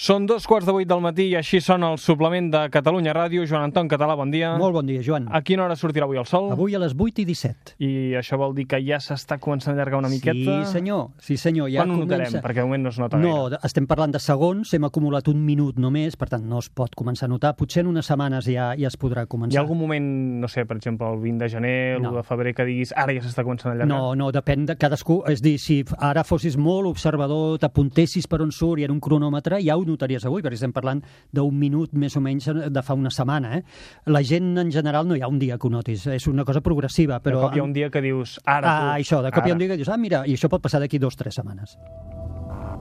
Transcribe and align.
Són 0.00 0.24
dos 0.24 0.46
quarts 0.48 0.64
de 0.64 0.72
vuit 0.72 0.88
del 0.88 1.02
matí 1.04 1.26
i 1.28 1.34
així 1.36 1.58
sona 1.60 1.90
el 1.92 1.98
suplement 2.00 2.46
de 2.48 2.60
Catalunya 2.72 3.12
Ràdio. 3.12 3.42
Joan 3.44 3.66
Anton 3.66 3.88
Català, 3.90 4.14
bon 4.16 4.30
dia. 4.32 4.54
Molt 4.56 4.72
bon 4.72 4.86
dia, 4.88 5.02
Joan. 5.04 5.26
A 5.28 5.42
quina 5.44 5.66
hora 5.66 5.74
sortirà 5.76 6.06
avui 6.06 6.16
el 6.16 6.24
sol? 6.24 6.46
Avui 6.54 6.72
a 6.72 6.78
les 6.80 6.94
8 6.96 7.20
i 7.20 7.26
17. 7.28 7.74
I 7.84 7.90
això 8.16 8.38
vol 8.40 8.54
dir 8.56 8.64
que 8.70 8.78
ja 8.80 8.96
s'està 9.04 9.36
començant 9.36 9.74
a 9.74 9.76
allargar 9.76 9.98
una 10.00 10.08
miqueta? 10.08 10.54
Sí, 10.64 10.70
senyor. 10.72 11.10
Sí, 11.20 11.36
senyor. 11.36 11.68
Ja 11.68 11.82
Quan 11.84 11.92
ho 11.92 11.98
comença... 11.98 12.16
notarem? 12.16 12.44
Perquè 12.46 12.62
de 12.62 12.64
moment 12.70 12.86
no 12.88 12.92
es 12.94 13.00
nota 13.02 13.20
No, 13.20 13.34
gaire. 13.50 13.58
estem 13.68 13.88
parlant 13.90 14.14
de 14.16 14.22
segons, 14.24 14.72
hem 14.72 14.86
acumulat 14.88 15.28
un 15.28 15.42
minut 15.44 15.76
només, 15.76 16.16
per 16.16 16.30
tant 16.32 16.48
no 16.48 16.62
es 16.64 16.70
pot 16.72 16.96
començar 16.96 17.28
a 17.28 17.32
notar. 17.34 17.52
Potser 17.60 17.84
en 17.84 17.92
unes 17.92 18.08
setmanes 18.08 18.48
ja 18.48 18.70
ja 18.80 18.88
es 18.88 18.96
podrà 18.96 19.26
començar. 19.28 19.52
Hi 19.52 19.60
ha 19.60 19.66
algun 19.66 19.82
moment, 19.82 20.08
no 20.40 20.48
sé, 20.48 20.64
per 20.64 20.78
exemple, 20.80 21.12
el 21.12 21.20
20 21.26 21.44
de 21.44 21.50
gener, 21.58 21.76
No. 22.00 22.14
l'1 22.14 22.22
de 22.22 22.24
febrer, 22.30 22.54
que 22.56 22.64
diguis 22.70 22.94
ara 22.96 23.12
ja 23.12 23.20
s'està 23.20 23.44
començant 23.44 23.74
a 23.74 23.76
allargar? 23.76 23.92
No, 23.92 24.14
no, 24.16 24.32
depèn 24.32 24.64
de 24.64 24.78
cadascú. 24.80 25.20
És 25.28 25.44
dir, 25.44 25.58
si 25.60 25.82
ara 25.98 26.24
fossis 26.24 26.56
molt 26.56 26.88
observador, 26.88 27.58
t'apuntessis 27.60 28.24
per 28.26 28.40
on 28.40 28.50
surt 28.50 28.80
i 28.80 28.88
en 28.88 28.96
un 28.96 29.00
cronòmetre, 29.04 29.60
ja 29.60 29.76
ho 29.76 29.89
notaries 29.89 30.25
avui, 30.25 30.41
perquè 30.45 30.53
estem 30.59 30.71
parlant 30.73 31.01
d'un 31.33 31.57
minut 31.57 31.93
més 31.93 32.15
o 32.15 32.21
menys 32.21 32.45
de 32.69 32.81
fa 32.85 32.93
una 32.93 33.09
setmana. 33.09 33.55
Eh? 33.57 33.63
La 34.05 34.21
gent, 34.21 34.57
en 34.61 34.71
general, 34.71 35.07
no 35.07 35.15
hi 35.15 35.21
ha 35.21 35.27
un 35.27 35.39
dia 35.39 35.57
que 35.57 35.67
ho 35.67 35.69
notis. 35.73 36.05
És 36.07 36.27
una 36.27 36.45
cosa 36.45 36.61
progressiva, 36.61 37.17
De 37.17 37.21
però... 37.29 37.41
cop 37.47 37.55
hi 37.55 37.59
ha 37.59 37.63
un 37.63 37.73
dia 37.73 37.89
que 37.89 38.01
dius, 38.01 38.39
ara 38.45 38.67
Ah, 38.69 38.79
tu, 38.79 39.01
això, 39.01 39.21
de 39.25 39.31
cop 39.31 39.45
hi 39.45 39.49
ha 39.49 39.53
un 39.53 39.57
ara. 39.57 39.65
dia 39.65 39.73
que 39.73 39.77
dius, 39.77 39.89
ah, 39.89 39.97
mira, 39.97 40.23
i 40.27 40.33
això 40.37 40.47
pot 40.49 40.61
passar 40.61 40.79
d'aquí 40.79 40.99
dos 40.99 41.15
o 41.15 41.17
tres 41.23 41.33
setmanes. 41.35 41.77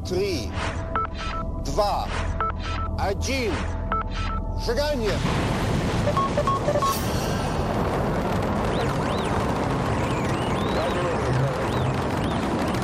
Три, 0.04 0.50
два, 1.64 2.04
один. 2.98 3.50
Шагание! 4.64 5.16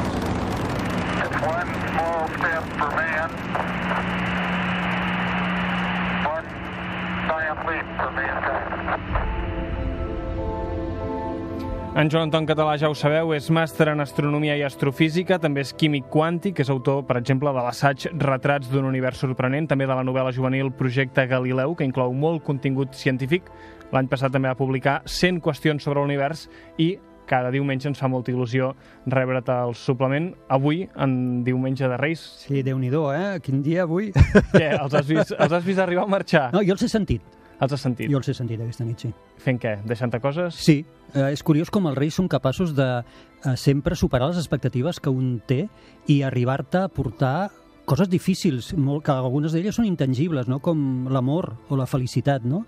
It's 0.02 1.36
one 1.44 1.68
small 1.92 2.28
step 2.38 2.64
for 2.78 2.90
man, 2.96 3.30
En 11.95 12.09
Joan 12.11 12.25
Anton 12.27 12.43
Català, 12.43 12.73
ja 12.75 12.89
ho 12.91 12.95
sabeu, 12.97 13.29
és 13.31 13.45
màster 13.55 13.85
en 13.87 14.03
astronomia 14.03 14.57
i 14.59 14.63
astrofísica, 14.67 15.37
també 15.39 15.61
és 15.63 15.69
químic 15.79 16.09
quàntic, 16.11 16.59
és 16.59 16.67
autor, 16.73 17.05
per 17.07 17.15
exemple, 17.21 17.53
de 17.55 17.61
l'assaig 17.63 18.09
Retrats 18.19 18.67
d'un 18.67 18.83
univers 18.89 19.21
sorprenent, 19.23 19.69
també 19.71 19.87
de 19.87 19.95
la 19.95 20.03
novel·la 20.03 20.33
juvenil 20.35 20.73
Projecte 20.75 21.23
Galileu, 21.31 21.71
que 21.79 21.87
inclou 21.87 22.11
molt 22.11 22.43
contingut 22.43 22.91
científic. 22.99 23.47
L'any 23.95 24.09
passat 24.11 24.35
també 24.35 24.51
va 24.51 24.59
publicar 24.59 24.97
100 25.07 25.39
qüestions 25.45 25.87
sobre 25.87 26.03
l'univers 26.03 26.49
i 26.83 26.97
cada 27.31 27.47
diumenge 27.55 27.87
ens 27.87 28.03
fa 28.03 28.11
molta 28.11 28.33
il·lusió 28.33 28.73
rebre't 29.07 29.47
el 29.55 29.73
suplement. 29.79 30.33
Avui, 30.51 30.83
en 30.99 31.45
diumenge 31.47 31.87
de 31.87 31.95
Reis, 31.97 32.27
Sí, 32.43 32.59
déu 32.61 32.77
nhi 32.77 32.91
eh? 32.91 33.39
Quin 33.39 33.63
dia 33.63 33.83
avui. 33.83 34.11
què, 34.51 34.75
els 34.81 34.93
has 34.93 35.07
vist, 35.07 35.31
els 35.31 35.51
has 35.51 35.63
vist 35.63 35.79
arribar 35.79 36.03
a 36.03 36.07
marxar? 36.11 36.51
No, 36.51 36.59
jo 36.61 36.73
els 36.75 36.83
he 36.83 36.91
sentit. 36.91 37.21
Els 37.59 37.71
has 37.71 37.83
sentit? 37.85 38.09
Jo 38.11 38.19
els 38.19 38.29
he 38.29 38.35
sentit 38.35 38.61
aquesta 38.61 38.85
nit, 38.87 38.99
sí. 39.05 39.11
Fent 39.41 39.59
què? 39.61 39.77
Deixant-te 39.87 40.19
coses? 40.23 40.57
Sí, 40.59 40.81
eh, 41.13 41.29
és 41.31 41.43
curiós 41.45 41.71
com 41.71 41.87
els 41.87 41.97
reis 41.97 42.17
són 42.19 42.27
capaços 42.31 42.75
de 42.75 42.87
eh, 42.99 43.55
sempre 43.55 43.95
superar 43.95 44.31
les 44.31 44.41
expectatives 44.41 44.99
que 44.99 45.13
un 45.13 45.37
té 45.47 45.65
i 46.11 46.21
arribar-te 46.27 46.83
a 46.83 46.91
portar 46.91 47.51
coses 47.85 48.09
difícils, 48.09 48.73
molt, 48.77 49.05
que 49.05 49.13
algunes 49.13 49.53
d'elles 49.53 49.77
són 49.77 49.87
intangibles, 49.87 50.49
no? 50.51 50.59
com 50.63 51.07
l'amor 51.11 51.53
o 51.69 51.77
la 51.79 51.87
felicitat, 51.89 52.45
no? 52.45 52.65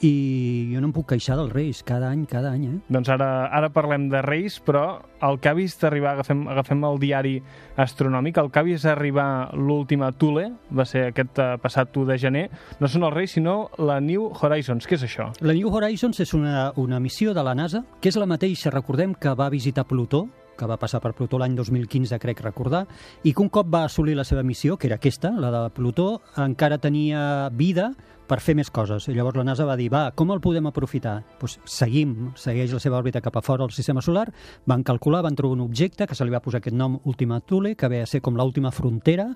I 0.00 0.70
jo 0.70 0.80
no 0.80 0.88
em 0.88 0.92
puc 0.96 1.10
queixar 1.10 1.34
dels 1.36 1.50
reis, 1.52 1.82
cada 1.84 2.08
any, 2.08 2.22
cada 2.30 2.54
any, 2.54 2.62
eh? 2.70 2.76
Doncs 2.88 3.10
ara, 3.12 3.50
ara 3.52 3.68
parlem 3.74 4.06
de 4.08 4.22
Reis, 4.24 4.56
però 4.64 5.02
el 5.26 5.40
que 5.42 5.50
ha 5.50 5.56
vist 5.58 5.82
arribar, 5.84 6.14
agafem, 6.14 6.46
agafem 6.48 6.86
el 6.88 7.00
diari 7.02 7.34
astronòmic, 7.76 8.38
el 8.40 8.48
que 8.54 8.62
ha 8.62 8.64
vist 8.64 8.88
arribar 8.88 9.50
l'última 9.58 10.12
Thule, 10.16 10.46
va 10.72 10.86
ser 10.88 11.10
aquest 11.10 11.42
eh, 11.42 11.50
passat 11.60 11.92
1 11.92 12.08
de 12.08 12.18
gener, 12.22 12.46
no 12.80 12.88
són 12.88 13.04
els 13.10 13.16
Reis, 13.18 13.36
sinó 13.36 13.58
la 13.76 13.98
New 14.00 14.30
Horizons. 14.30 14.88
Què 14.88 14.96
és 14.96 15.04
això? 15.10 15.28
La 15.44 15.56
New 15.58 15.68
Horizons 15.74 16.22
és 16.24 16.32
una, 16.38 16.70
una 16.80 17.02
missió 17.02 17.34
de 17.36 17.44
la 17.44 17.56
NASA, 17.58 17.84
que 18.00 18.08
és 18.08 18.16
la 18.16 18.30
mateixa, 18.30 18.72
recordem, 18.72 19.12
que 19.18 19.34
va 19.36 19.50
visitar 19.52 19.84
Plutó, 19.90 20.28
que 20.60 20.68
va 20.68 20.78
passar 20.80 21.00
per 21.00 21.14
Plutó 21.16 21.40
l'any 21.40 21.56
2015, 21.56 22.20
crec 22.20 22.44
recordar, 22.44 22.84
i 23.24 23.32
que 23.32 23.42
un 23.42 23.48
cop 23.48 23.72
va 23.72 23.86
assolir 23.88 24.18
la 24.18 24.28
seva 24.28 24.44
missió, 24.44 24.76
que 24.76 24.90
era 24.90 25.00
aquesta, 25.00 25.32
la 25.40 25.50
de 25.54 25.64
Plutó, 25.76 26.10
encara 26.36 26.78
tenia 26.78 27.48
vida 27.56 27.94
per 28.30 28.38
fer 28.38 28.54
més 28.54 28.70
coses. 28.70 29.08
I 29.10 29.16
llavors 29.16 29.38
la 29.40 29.44
NASA 29.46 29.66
va 29.66 29.74
dir, 29.78 29.88
va, 29.90 30.04
com 30.14 30.30
el 30.30 30.40
podem 30.42 30.68
aprofitar? 30.70 31.16
Pues 31.40 31.56
seguim, 31.66 32.30
segueix 32.38 32.70
la 32.74 32.80
seva 32.82 33.00
òrbita 33.00 33.22
cap 33.24 33.36
a 33.36 33.42
fora 33.42 33.64
del 33.64 33.74
sistema 33.74 34.02
solar, 34.04 34.28
van 34.70 34.84
calcular, 34.86 35.24
van 35.26 35.34
trobar 35.38 35.58
un 35.58 35.64
objecte 35.64 36.06
que 36.06 36.14
se 36.14 36.26
li 36.26 36.30
va 36.30 36.42
posar 36.44 36.60
aquest 36.60 36.76
nom 36.76 36.98
Ultima 37.10 37.40
Thule, 37.40 37.74
que 37.74 37.90
ve 37.90 38.02
a 38.04 38.06
ser 38.06 38.20
com 38.22 38.38
l'última 38.38 38.70
frontera, 38.70 39.26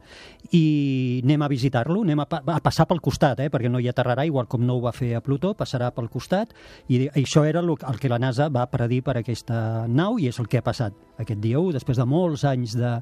i 0.54 1.20
anem 1.24 1.42
a 1.42 1.50
visitar-lo, 1.50 2.04
anem 2.06 2.22
a, 2.22 2.28
pa 2.30 2.42
a 2.54 2.60
passar 2.62 2.86
pel 2.90 3.02
costat, 3.02 3.42
eh, 3.42 3.50
perquè 3.50 3.72
no 3.72 3.82
hi 3.82 3.90
aterrarà, 3.90 4.26
igual 4.28 4.46
com 4.50 4.62
no 4.62 4.78
ho 4.78 4.84
va 4.84 4.94
fer 4.94 5.14
a 5.18 5.22
Plutó, 5.24 5.54
passarà 5.58 5.90
pel 5.94 6.10
costat, 6.12 6.54
i 6.86 7.08
això 7.08 7.42
era 7.48 7.64
el 7.64 7.98
que 8.00 8.12
la 8.12 8.20
NASA 8.22 8.48
va 8.52 8.68
predir 8.70 9.02
per 9.02 9.18
aquesta 9.18 9.88
nau, 9.88 10.20
i 10.22 10.30
és 10.30 10.38
el 10.38 10.46
que 10.50 10.62
ha 10.62 10.66
passat 10.66 10.94
aquest 11.18 11.42
dia 11.42 11.58
1, 11.58 11.74
després 11.74 11.98
de 11.98 12.06
molts 12.06 12.46
anys 12.46 12.78
de, 12.78 12.94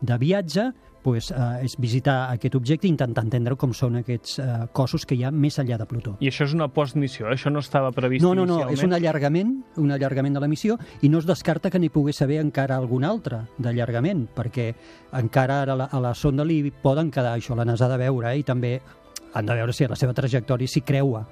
de 0.00 0.20
viatge, 0.20 0.70
pues, 1.02 1.30
eh, 1.30 1.64
és 1.64 1.76
visitar 1.80 2.30
aquest 2.30 2.54
objecte 2.58 2.88
i 2.88 2.92
intentar 2.92 3.24
entendre 3.24 3.56
com 3.60 3.72
són 3.76 4.00
aquests 4.00 4.38
eh, 4.38 4.48
cossos 4.76 5.06
que 5.06 5.16
hi 5.16 5.24
ha 5.24 5.32
més 5.32 5.58
enllà 5.62 5.78
de 5.80 5.88
Plutó. 5.90 6.16
I 6.20 6.30
això 6.30 6.46
és 6.48 6.54
una 6.56 6.68
postmissió, 6.72 7.28
eh? 7.28 7.36
això 7.36 7.52
no 7.52 7.62
estava 7.64 7.92
previst 7.96 8.24
No, 8.24 8.34
no, 8.34 8.46
no, 8.46 8.60
és 8.70 8.84
un 8.86 8.94
allargament, 8.96 9.56
un 9.80 9.90
allargament 9.96 10.36
de 10.36 10.44
la 10.44 10.50
missió 10.50 10.78
i 11.02 11.10
no 11.12 11.20
es 11.22 11.28
descarta 11.28 11.70
que 11.70 11.80
n'hi 11.80 11.90
pogués 11.92 12.20
haver 12.22 12.40
encara 12.44 12.78
algun 12.80 13.04
altre 13.08 13.44
d'allargament, 13.58 14.26
perquè 14.36 14.70
encara 15.18 15.62
ara 15.64 15.76
a 15.76 15.82
la, 15.84 15.90
a 15.90 16.00
la 16.02 16.14
sonda 16.14 16.46
li 16.46 16.62
poden 16.82 17.10
quedar 17.10 17.36
això, 17.36 17.56
la 17.56 17.66
NASA 17.68 17.88
ha 17.88 17.94
de 17.94 18.00
veure, 18.04 18.32
eh, 18.32 18.40
i 18.40 18.46
també 18.46 18.78
han 19.34 19.46
de 19.46 19.54
veure 19.54 19.72
si 19.72 19.86
a 19.86 19.92
la 19.92 19.98
seva 19.98 20.16
trajectòria 20.16 20.68
s'hi 20.68 20.82
creua 20.86 21.24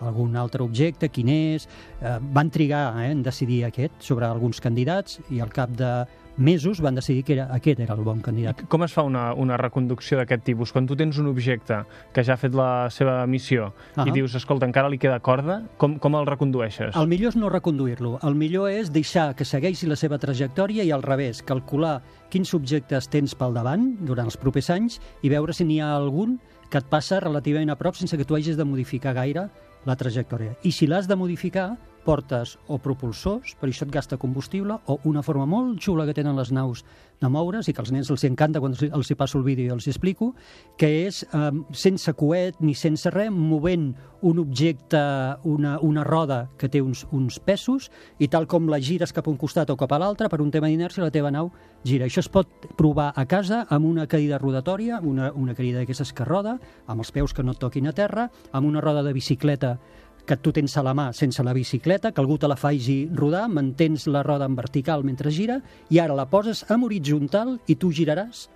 algun 0.00 0.36
altre 0.36 0.62
objecte, 0.64 1.08
quin 1.08 1.30
és... 1.32 1.66
Eh, 2.00 2.18
van 2.36 2.50
trigar 2.52 2.90
eh, 3.00 3.10
en 3.10 3.22
decidir 3.24 3.64
aquest 3.66 4.02
sobre 4.04 4.28
alguns 4.28 4.60
candidats 4.60 5.20
i 5.32 5.40
al 5.40 5.52
cap 5.54 5.72
de 5.72 5.92
mesos 6.36 6.80
van 6.80 6.94
decidir 6.94 7.24
que 7.24 7.32
era, 7.34 7.46
aquest 7.54 7.80
era 7.80 7.94
el 7.94 8.02
bon 8.04 8.20
candidat. 8.20 8.62
Com 8.68 8.82
es 8.84 8.92
fa 8.92 9.02
una, 9.06 9.32
una 9.34 9.56
reconducció 9.56 10.18
d'aquest 10.20 10.44
tipus? 10.44 10.72
Quan 10.72 10.86
tu 10.86 10.96
tens 10.96 11.18
un 11.18 11.26
objecte 11.30 11.82
que 12.12 12.24
ja 12.24 12.34
ha 12.34 12.40
fet 12.40 12.54
la 12.54 12.88
seva 12.90 13.18
missió 13.26 13.72
Ah. 13.96 14.04
i 14.06 14.10
dius, 14.12 14.34
escolta, 14.34 14.66
encara 14.66 14.88
li 14.92 14.98
queda 14.98 15.18
corda, 15.20 15.62
com, 15.78 15.98
com 15.98 16.14
el 16.16 16.26
recondueixes? 16.26 16.94
El 16.96 17.08
millor 17.08 17.30
és 17.34 17.36
no 17.36 17.48
reconduir-lo. 17.48 18.18
El 18.22 18.34
millor 18.34 18.70
és 18.70 18.92
deixar 18.92 19.34
que 19.34 19.44
segueixi 19.44 19.86
la 19.86 19.96
seva 19.96 20.18
trajectòria 20.18 20.84
i 20.84 20.90
al 20.92 21.02
revés, 21.02 21.42
calcular 21.42 22.02
quins 22.30 22.52
objectes 22.54 23.08
tens 23.08 23.34
pel 23.34 23.54
davant 23.54 23.96
durant 24.04 24.26
els 24.26 24.36
propers 24.36 24.68
anys 24.70 25.00
i 25.22 25.30
veure 25.32 25.52
si 25.56 25.64
n'hi 25.64 25.80
ha 25.80 25.94
algun 25.96 26.38
que 26.70 26.78
et 26.78 26.88
passa 26.90 27.20
relativament 27.20 27.70
a 27.70 27.76
prop 27.78 27.94
sense 27.94 28.16
que 28.18 28.24
tu 28.24 28.34
hagis 28.34 28.56
de 28.56 28.64
modificar 28.64 29.14
gaire 29.14 29.48
la 29.86 29.94
trajectòria. 29.96 30.56
I 30.66 30.72
si 30.72 30.86
l'has 30.86 31.06
de 31.06 31.14
modificar, 31.14 31.76
portes 32.06 32.54
o 32.70 32.78
propulsors, 32.82 33.56
per 33.58 33.68
això 33.68 33.86
et 33.86 33.92
gasta 33.94 34.18
combustible, 34.20 34.78
o 34.86 35.00
una 35.10 35.24
forma 35.26 35.46
molt 35.50 35.82
xula 35.82 36.06
que 36.06 36.14
tenen 36.14 36.38
les 36.38 36.52
naus 36.54 36.84
de 37.20 37.30
moure's 37.32 37.68
i 37.68 37.74
que 37.74 37.80
als 37.80 37.92
nens 37.94 38.10
els 38.12 38.24
encanta 38.28 38.60
quan 38.60 38.74
els, 38.76 39.10
hi 39.10 39.16
passo 39.16 39.38
el 39.40 39.44
vídeo 39.46 39.66
i 39.70 39.74
els 39.74 39.86
hi 39.86 39.92
explico, 39.92 40.34
que 40.78 40.90
és 41.06 41.22
eh, 41.26 41.50
sense 41.72 42.12
coet 42.18 42.60
ni 42.60 42.76
sense 42.76 43.10
res, 43.10 43.32
movent 43.32 43.90
un 44.26 44.40
objecte, 44.42 45.00
una, 45.44 45.76
una 45.80 46.04
roda 46.04 46.46
que 46.58 46.68
té 46.72 46.82
uns, 46.82 47.04
uns 47.12 47.38
pesos 47.40 47.90
i 48.18 48.28
tal 48.32 48.46
com 48.50 48.68
la 48.70 48.80
gires 48.80 49.12
cap 49.16 49.26
a 49.26 49.32
un 49.32 49.38
costat 49.40 49.70
o 49.72 49.78
cap 49.80 49.92
a 49.92 50.00
l'altre, 50.02 50.28
per 50.32 50.40
un 50.44 50.50
tema 50.52 50.70
d'inèrcia 50.70 51.04
la 51.04 51.12
teva 51.14 51.32
nau 51.32 51.50
gira. 51.86 52.06
Això 52.06 52.22
es 52.24 52.30
pot 52.32 52.68
provar 52.76 53.12
a 53.16 53.26
casa 53.26 53.64
amb 53.70 53.88
una 53.88 54.06
cadira 54.10 54.40
rodatòria, 54.42 55.00
una, 55.02 55.32
una 55.32 55.54
cadira 55.54 55.80
d'aquestes 55.80 56.12
que 56.16 56.26
roda, 56.28 56.58
amb 56.86 57.04
els 57.04 57.12
peus 57.12 57.34
que 57.36 57.44
no 57.44 57.56
et 57.56 57.62
toquin 57.62 57.88
a 57.88 57.96
terra, 57.96 58.30
amb 58.52 58.68
una 58.68 58.84
roda 58.84 59.04
de 59.06 59.14
bicicleta 59.16 59.76
que 60.26 60.36
tu 60.42 60.52
tens 60.52 60.74
a 60.76 60.82
la 60.82 60.92
mà 60.94 61.12
sense 61.14 61.42
la 61.46 61.54
bicicleta, 61.54 62.10
que 62.12 62.20
algú 62.20 62.36
te 62.38 62.48
la 62.50 62.56
faci 62.58 63.08
rodar, 63.14 63.46
mantens 63.48 64.08
la 64.10 64.22
roda 64.26 64.44
en 64.50 64.56
vertical 64.58 65.04
mentre 65.06 65.30
gira, 65.30 65.60
i 65.88 66.00
ara 66.02 66.14
la 66.18 66.26
poses 66.28 66.64
en 66.70 66.82
horitzontal 66.84 67.56
i 67.70 67.76
tu 67.78 67.92
giraràs 67.94 68.48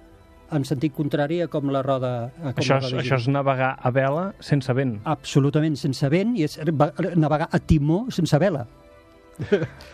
en 0.50 0.64
sentit 0.66 0.90
contrari 0.92 1.40
a 1.44 1.46
com 1.46 1.70
la 1.70 1.80
roda... 1.86 2.10
A 2.42 2.50
com 2.52 2.58
Això 2.64 2.74
la 2.74 2.82
és, 2.82 2.90
roda 2.90 3.02
això 3.04 3.18
és 3.22 3.28
navegar 3.30 3.76
a 3.78 3.90
vela 3.94 4.26
sense 4.42 4.74
vent. 4.74 4.96
Absolutament 5.06 5.78
sense 5.78 6.08
vent 6.10 6.34
i 6.36 6.42
és 6.48 6.58
navegar 7.14 7.46
a 7.54 7.60
timó 7.62 8.08
sense 8.10 8.38
vela. 8.42 8.66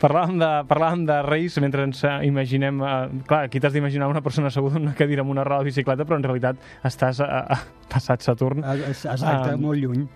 Parlàvem 0.02 0.40
de, 0.40 0.48
parlàvem 0.66 1.04
de 1.06 1.20
Reis 1.28 1.54
mentre 1.62 1.84
ens 1.86 2.00
eh, 2.08 2.16
imaginem... 2.26 2.80
Eh, 2.82 3.20
clar, 3.28 3.44
aquí 3.46 3.60
t'has 3.62 3.76
d'imaginar 3.76 4.08
una 4.10 4.22
persona 4.24 4.48
asseguda 4.50 4.80
en 4.80 4.88
una 4.88 4.94
cadira 4.98 5.22
amb 5.22 5.30
una 5.36 5.44
roda 5.46 5.62
de 5.62 5.70
bicicleta, 5.70 6.08
però 6.08 6.18
en 6.18 6.24
realitat 6.26 6.56
estàs 6.88 7.20
a, 7.22 7.28
a, 7.52 7.60
passat 7.92 8.24
Saturn. 8.26 8.64
Exacte, 8.64 9.52
Ah. 9.52 9.56
molt 9.60 9.78
lluny. 9.78 10.06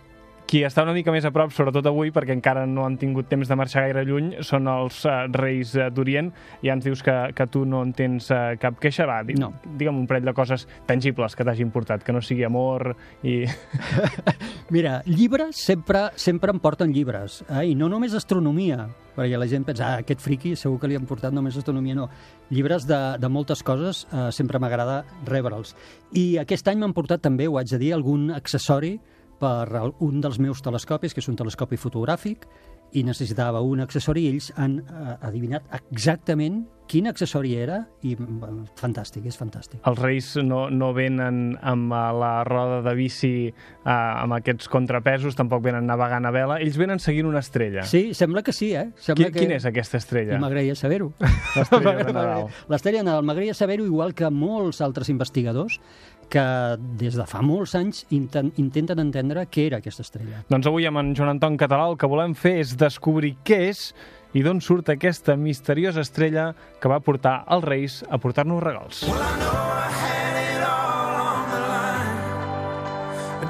Qui 0.51 0.65
està 0.67 0.83
una 0.83 0.91
mica 0.91 1.13
més 1.15 1.23
a 1.23 1.31
prop, 1.31 1.53
sobretot 1.55 1.87
avui, 1.87 2.09
perquè 2.11 2.35
encara 2.35 2.65
no 2.67 2.83
han 2.83 2.97
tingut 2.99 3.29
temps 3.31 3.47
de 3.47 3.55
marxar 3.55 3.85
gaire 3.85 4.03
lluny, 4.03 4.33
són 4.43 4.67
els 4.67 4.97
uh, 5.07 5.29
reis 5.31 5.77
uh, 5.79 5.85
d'Orient. 5.95 6.33
Ja 6.67 6.75
ens 6.75 6.83
dius 6.89 7.05
que, 7.07 7.15
que 7.39 7.47
tu 7.47 7.63
no 7.71 7.85
en 7.87 7.93
tens 7.95 8.27
uh, 8.35 8.57
cap 8.59 8.81
queixa. 8.83 9.07
Va, 9.07 9.21
di 9.23 9.37
No. 9.39 9.53
digue'm 9.79 10.01
un 10.03 10.09
parell 10.11 10.27
de 10.27 10.35
coses 10.35 10.67
tangibles 10.89 11.37
que 11.39 11.47
t'hagin 11.47 11.71
portat, 11.71 12.03
que 12.03 12.13
no 12.13 12.19
sigui 12.21 12.43
amor 12.49 12.97
i... 13.23 13.45
Mira, 14.75 14.97
llibres 15.07 15.63
sempre, 15.63 16.09
sempre 16.19 16.51
em 16.51 16.59
porten 16.59 16.91
llibres, 16.93 17.45
eh? 17.47 17.69
i 17.71 17.79
no 17.79 17.87
només 17.89 18.19
astronomia, 18.19 18.89
perquè 19.15 19.39
la 19.39 19.49
gent 19.51 19.69
pensa, 19.69 19.87
ah, 19.87 20.03
aquest 20.03 20.23
friqui 20.25 20.57
segur 20.59 20.81
que 20.83 20.91
li 20.91 20.99
han 20.99 21.07
portat 21.07 21.35
només 21.35 21.57
astronomia, 21.63 21.95
no. 21.95 22.09
Llibres 22.51 22.89
de, 22.91 22.99
de 23.23 23.31
moltes 23.31 23.63
coses 23.63 24.03
eh, 24.11 24.27
sempre 24.35 24.59
m'agrada 24.59 25.05
rebre'ls. 25.31 25.77
I 26.19 26.41
aquest 26.43 26.75
any 26.75 26.83
m'han 26.83 26.95
portat 26.97 27.23
també, 27.23 27.47
ho 27.47 27.59
haig 27.63 27.71
de 27.71 27.79
dir, 27.83 27.95
algun 27.95 28.33
accessori 28.35 28.97
per 29.41 29.93
un 30.05 30.21
dels 30.21 30.39
meus 30.39 30.61
telescopis, 30.63 31.15
que 31.17 31.23
és 31.25 31.31
un 31.33 31.39
telescopi 31.39 31.79
fotogràfic, 31.81 32.47
i 32.93 33.05
necessitava 33.07 33.63
un 33.63 33.85
accessori 33.85 34.27
i 34.27 34.35
ells 34.35 34.51
han 34.59 34.81
eh, 34.83 35.17
adivinat 35.27 35.67
exactament 35.79 36.65
quin 36.91 37.07
accessori 37.07 37.53
era 37.55 37.77
i 38.03 38.17
bueno, 38.19 38.65
fantàstic, 38.81 39.29
és 39.31 39.37
fantàstic. 39.39 39.79
Els 39.87 40.01
reis 40.03 40.33
no, 40.43 40.65
no 40.75 40.89
venen 40.97 41.55
amb 41.63 41.95
eh, 41.95 42.01
la 42.19 42.33
roda 42.49 42.81
de 42.83 42.95
bici 42.99 43.33
uh, 43.47 43.93
amb 43.93 44.35
aquests 44.41 44.67
contrapesos, 44.73 45.39
tampoc 45.39 45.63
venen 45.69 45.87
navegant 45.87 46.27
a 46.27 46.35
vela, 46.35 46.59
ells 46.59 46.81
venen 46.81 46.99
seguint 47.03 47.31
una 47.31 47.45
estrella. 47.45 47.87
Sí, 47.87 48.09
sembla 48.19 48.43
que 48.43 48.55
sí, 48.57 48.73
eh? 48.75 48.89
Qui, 48.97 49.07
Sembla 49.13 49.31
que... 49.31 49.45
Quina 49.45 49.61
és 49.61 49.69
aquesta 49.71 50.01
estrella? 50.03 50.41
m'agradaria 50.43 50.75
saber-ho. 50.75 51.13
L'estrella 51.61 51.95
de 52.01 52.17
Nadal. 52.17 52.49
L'estrella 52.73 53.05
de 53.05 53.07
Nadal. 53.13 53.29
M'agradaria 53.29 53.55
saber-ho 53.55 53.87
igual 53.87 54.17
que 54.19 54.33
molts 54.35 54.83
altres 54.83 55.15
investigadors 55.15 55.79
que 56.31 56.45
des 57.01 57.19
de 57.19 57.27
fa 57.29 57.43
molts 57.45 57.75
anys 57.79 58.05
inten 58.15 58.53
intenten 58.63 59.03
entendre 59.03 59.45
què 59.51 59.67
era 59.67 59.81
aquesta 59.83 60.07
estrella. 60.07 60.45
Doncs 60.49 60.71
avui 60.71 60.87
amb 60.89 61.03
en 61.03 61.13
Joan 61.19 61.35
Anton 61.35 61.59
Català 61.61 61.91
el 61.91 61.99
que 62.01 62.09
volem 62.11 62.37
fer 62.39 62.57
és 62.63 62.77
descobrir 62.79 63.35
què 63.45 63.61
és 63.71 63.91
i 64.33 64.45
d'on 64.47 64.61
surt 64.63 64.93
aquesta 64.93 65.35
misteriosa 65.37 66.05
estrella 66.07 66.53
que 66.81 66.91
va 66.91 67.01
portar 67.03 67.41
els 67.51 67.67
reis 67.67 68.01
a 68.09 68.19
portar-nos 68.23 68.63
regals. 68.63 69.03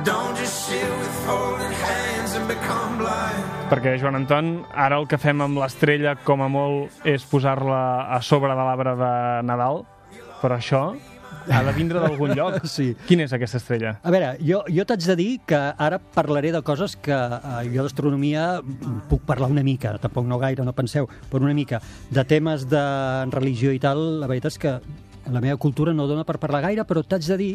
Don't 0.01 0.35
just 0.39 0.65
sit 0.65 0.81
with 0.81 1.17
folded 1.27 1.73
hands 1.85 2.35
and 2.35 2.49
become 2.49 2.97
blind. 2.97 3.45
Perquè, 3.69 3.99
Joan 4.01 4.17
Anton, 4.17 4.49
ara 4.73 4.97
el 4.97 5.05
que 5.07 5.19
fem 5.21 5.45
amb 5.45 5.61
l'estrella, 5.61 6.17
com 6.25 6.41
a 6.43 6.49
molt, 6.49 7.05
és 7.05 7.23
posar-la 7.29 8.09
a 8.17 8.23
sobre 8.25 8.57
de 8.57 8.65
l'arbre 8.67 8.97
de 8.99 9.13
Nadal, 9.47 9.85
però 10.41 10.57
això 10.57 10.83
ha 11.51 11.63
de 11.67 11.73
vindre 11.77 12.01
d'algun 12.03 12.35
lloc. 12.37 12.61
Sí. 12.71 12.93
Quina 13.09 13.25
és 13.27 13.33
aquesta 13.35 13.59
estrella? 13.59 13.97
A 14.07 14.11
veure, 14.15 14.33
jo, 14.47 14.63
jo 14.71 14.85
t'haig 14.87 15.05
de 15.11 15.17
dir 15.19 15.31
que 15.47 15.59
ara 15.59 15.99
parlaré 15.99 16.53
de 16.55 16.63
coses 16.63 16.95
que 16.97 17.13
eh, 17.15 17.69
jo 17.75 17.83
d'astronomia 17.85 18.61
puc 19.11 19.23
parlar 19.29 19.51
una 19.51 19.65
mica, 19.67 19.97
tampoc 19.99 20.27
no 20.31 20.39
gaire, 20.39 20.65
no 20.65 20.73
penseu, 20.77 21.09
però 21.31 21.43
una 21.45 21.55
mica. 21.57 21.81
De 22.11 22.25
temes 22.25 22.69
de 22.71 22.83
religió 23.35 23.73
i 23.75 23.81
tal, 23.83 24.21
la 24.23 24.29
veritat 24.31 24.55
és 24.55 24.61
que 24.63 24.75
la 25.31 25.41
meva 25.45 25.59
cultura 25.61 25.93
no 25.93 26.07
dona 26.09 26.25
per 26.27 26.39
parlar 26.43 26.63
gaire, 26.65 26.85
però 26.89 27.03
t'haig 27.05 27.27
de 27.29 27.37
dir 27.39 27.51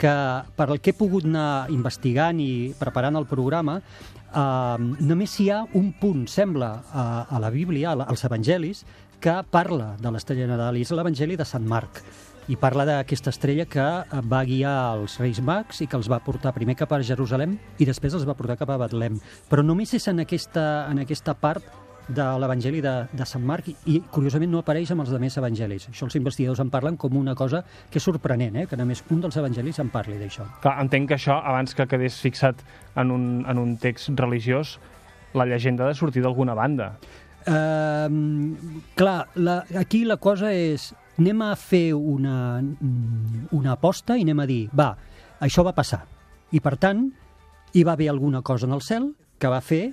que 0.00 0.12
per 0.56 0.70
el 0.72 0.80
que 0.80 0.90
he 0.94 0.96
pogut 0.96 1.26
anar 1.28 1.66
investigant 1.70 2.40
i 2.40 2.72
preparant 2.80 3.18
el 3.20 3.26
programa, 3.28 3.80
eh, 3.80 4.78
només 5.04 5.34
hi 5.42 5.50
ha 5.52 5.60
un 5.78 5.92
punt, 6.00 6.24
sembla, 6.32 6.72
a, 6.92 7.04
a 7.28 7.38
la 7.42 7.50
Bíblia, 7.52 7.92
a 7.92 7.96
la- 8.00 8.08
als 8.08 8.24
evangelis, 8.24 8.84
que 9.20 9.34
parla 9.52 9.96
de 10.00 10.10
l'estrella 10.14 10.46
de 10.46 10.54
Nadal, 10.54 10.78
i 10.80 10.86
és 10.86 10.90
l'evangeli 10.96 11.36
de 11.36 11.44
Sant 11.44 11.66
Marc 11.68 12.00
i 12.50 12.56
parla 12.58 12.82
d'aquesta 12.88 13.30
estrella 13.30 13.66
que 13.70 13.84
va 14.26 14.40
guiar 14.46 14.74
els 14.96 15.18
Reis 15.22 15.38
Mags 15.44 15.84
i 15.84 15.86
que 15.86 15.94
els 15.98 16.08
va 16.10 16.18
portar 16.24 16.50
primer 16.56 16.74
cap 16.78 16.90
a 16.96 16.98
Jerusalem 17.06 17.54
i 17.78 17.86
després 17.86 18.16
els 18.18 18.26
va 18.26 18.34
portar 18.34 18.58
cap 18.58 18.72
a 18.74 18.78
Betlem. 18.80 19.20
Però 19.46 19.62
només 19.62 19.94
és 19.94 20.08
en 20.10 20.24
aquesta, 20.24 20.64
en 20.90 20.98
aquesta 21.04 21.36
part 21.38 21.62
de 22.10 22.26
l'Evangeli 22.42 22.80
de, 22.82 22.94
de 23.14 23.26
Sant 23.28 23.44
Marc 23.46 23.68
i, 23.70 24.00
curiosament, 24.10 24.50
no 24.50 24.64
apareix 24.64 24.90
amb 24.90 25.04
els 25.04 25.12
demés 25.14 25.36
evangelis. 25.38 25.86
Això 25.92 26.08
els 26.08 26.18
investigadors 26.18 26.62
en 26.64 26.72
parlen 26.74 26.98
com 26.98 27.14
una 27.20 27.36
cosa 27.38 27.62
que 27.90 28.00
és 28.00 28.06
sorprenent, 28.08 28.58
eh? 28.58 28.66
que 28.66 28.78
només 28.80 29.04
un 29.14 29.22
dels 29.22 29.38
evangelis 29.38 29.78
en 29.78 29.92
parli 29.94 30.18
d'això. 30.18 30.48
Clar, 30.64 30.74
entenc 30.82 31.12
que 31.12 31.20
això, 31.20 31.38
abans 31.38 31.76
que 31.76 31.86
quedés 31.86 32.18
fixat 32.18 32.64
en 32.98 33.14
un, 33.14 33.26
en 33.46 33.62
un 33.62 33.76
text 33.78 34.10
religiós, 34.18 34.78
la 35.38 35.46
llegenda 35.46 35.86
ha 35.86 35.92
de 35.92 35.98
sortir 35.98 36.26
d'alguna 36.26 36.58
banda. 36.58 36.96
Uh, 37.46 38.10
clar, 38.98 39.28
la, 39.38 39.60
aquí 39.78 40.02
la 40.04 40.18
cosa 40.20 40.50
és 40.52 40.90
anem 41.20 41.42
a 41.44 41.54
fer 41.56 41.92
una, 41.94 42.60
mm, 42.60 43.48
una 43.52 43.72
aposta 43.76 44.16
i 44.16 44.24
anem 44.24 44.40
a 44.40 44.46
dir, 44.48 44.62
va, 44.72 44.94
això 45.40 45.64
va 45.64 45.76
passar. 45.76 46.06
I 46.50 46.60
per 46.60 46.76
tant, 46.80 47.10
hi 47.72 47.84
va 47.84 47.92
haver 47.92 48.08
alguna 48.10 48.42
cosa 48.42 48.66
en 48.66 48.72
el 48.72 48.82
cel 48.82 49.12
que 49.38 49.48
va 49.48 49.60
fer 49.60 49.92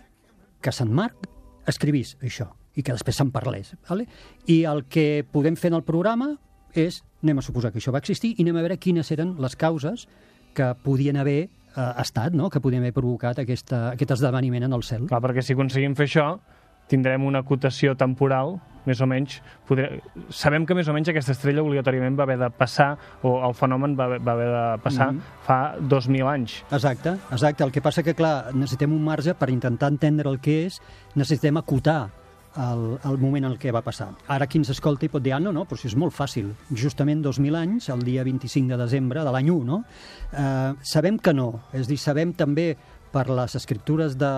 que 0.62 0.71
Sant 0.71 0.89
Marc 0.91 1.27
escrivís 1.68 2.15
això 2.24 2.50
i 2.77 2.83
que 2.83 2.94
després 2.94 3.18
se'n 3.18 3.31
parlés. 3.31 3.74
Vale? 3.89 4.07
I 4.47 4.63
el 4.69 4.85
que 4.85 5.25
podem 5.31 5.56
fer 5.56 5.71
en 5.74 5.79
el 5.81 5.83
programa 5.83 6.31
és, 6.74 7.01
anem 7.24 7.41
a 7.41 7.45
suposar 7.45 7.71
que 7.71 7.81
això 7.81 7.91
va 7.91 8.01
existir 8.03 8.35
i 8.38 8.45
anem 8.45 8.57
a 8.57 8.65
veure 8.65 8.77
quines 8.77 9.12
eren 9.12 9.35
les 9.41 9.56
causes 9.56 10.07
que 10.53 10.73
podien 10.83 11.18
haver 11.18 11.50
eh, 11.50 11.94
estat, 12.01 12.33
no? 12.33 12.50
que 12.50 12.62
podien 12.62 12.85
haver 12.85 12.94
provocat 12.94 13.39
aquesta, 13.39 13.91
aquest 13.91 14.15
esdeveniment 14.18 14.68
en 14.69 14.77
el 14.77 14.85
cel. 14.85 15.07
Clar, 15.09 15.21
perquè 15.25 15.44
si 15.44 15.57
aconseguim 15.57 15.97
fer 15.97 16.07
això, 16.07 16.27
tindrem 16.87 17.23
una 17.25 17.39
acotació 17.39 17.95
temporal, 17.95 18.57
més 18.87 19.01
o 19.03 19.07
menys, 19.07 19.41
podré... 19.67 20.01
sabem 20.31 20.63
que 20.65 20.73
més 20.73 20.87
o 20.87 20.93
menys 20.95 21.09
aquesta 21.11 21.33
estrella 21.35 21.61
obligatòriament 21.61 22.15
va 22.17 22.23
haver 22.23 22.37
de 22.39 22.47
passar, 22.55 22.93
o 23.21 23.33
el 23.45 23.53
fenomen 23.53 23.97
va, 23.99 24.05
haver- 24.05 24.21
va 24.23 24.31
haver 24.37 24.47
de 24.47 24.83
passar 24.83 25.09
Mhm. 25.11 25.19
fa 25.43 25.75
2.000 25.81 26.27
anys. 26.31 26.63
Exacte, 26.71 27.17
exacte. 27.31 27.63
El 27.65 27.71
que 27.73 27.81
passa 27.81 28.03
que, 28.03 28.13
clar, 28.15 28.53
necessitem 28.55 28.93
un 28.93 29.03
marge 29.03 29.33
per 29.35 29.49
intentar 29.49 29.89
entendre 29.91 30.29
el 30.29 30.39
que 30.39 30.65
és, 30.67 30.79
necessitem 31.15 31.57
acotar 31.57 32.09
el, 32.57 32.97
el 33.05 33.17
moment 33.19 33.45
en 33.45 33.57
que 33.57 33.71
va 33.71 33.83
passar. 33.83 34.07
Ara 34.33 34.47
qui 34.47 34.57
ens 34.57 34.69
escolta 34.73 35.05
i 35.05 35.09
pot 35.09 35.21
dir, 35.21 35.33
ah, 35.35 35.39
no, 35.39 35.51
no, 35.53 35.65
però 35.65 35.77
si 35.77 35.87
és 35.91 35.95
molt 35.95 36.15
fàcil. 36.15 36.55
Justament 36.73 37.21
2.000 37.21 37.55
anys, 37.59 37.89
el 37.93 38.01
dia 38.07 38.23
25 38.23 38.71
de 38.71 38.77
desembre 38.81 39.21
de 39.23 39.31
l'any 39.35 39.51
1, 39.51 39.63
no? 39.67 39.83
Eh, 40.31 40.73
sabem 40.81 41.19
que 41.19 41.33
no. 41.35 41.59
És 41.73 41.87
dir, 41.87 41.99
sabem 41.99 42.31
també 42.33 42.75
per 43.17 43.31
les 43.33 43.57
escriptures 43.57 44.13
de, 44.19 44.31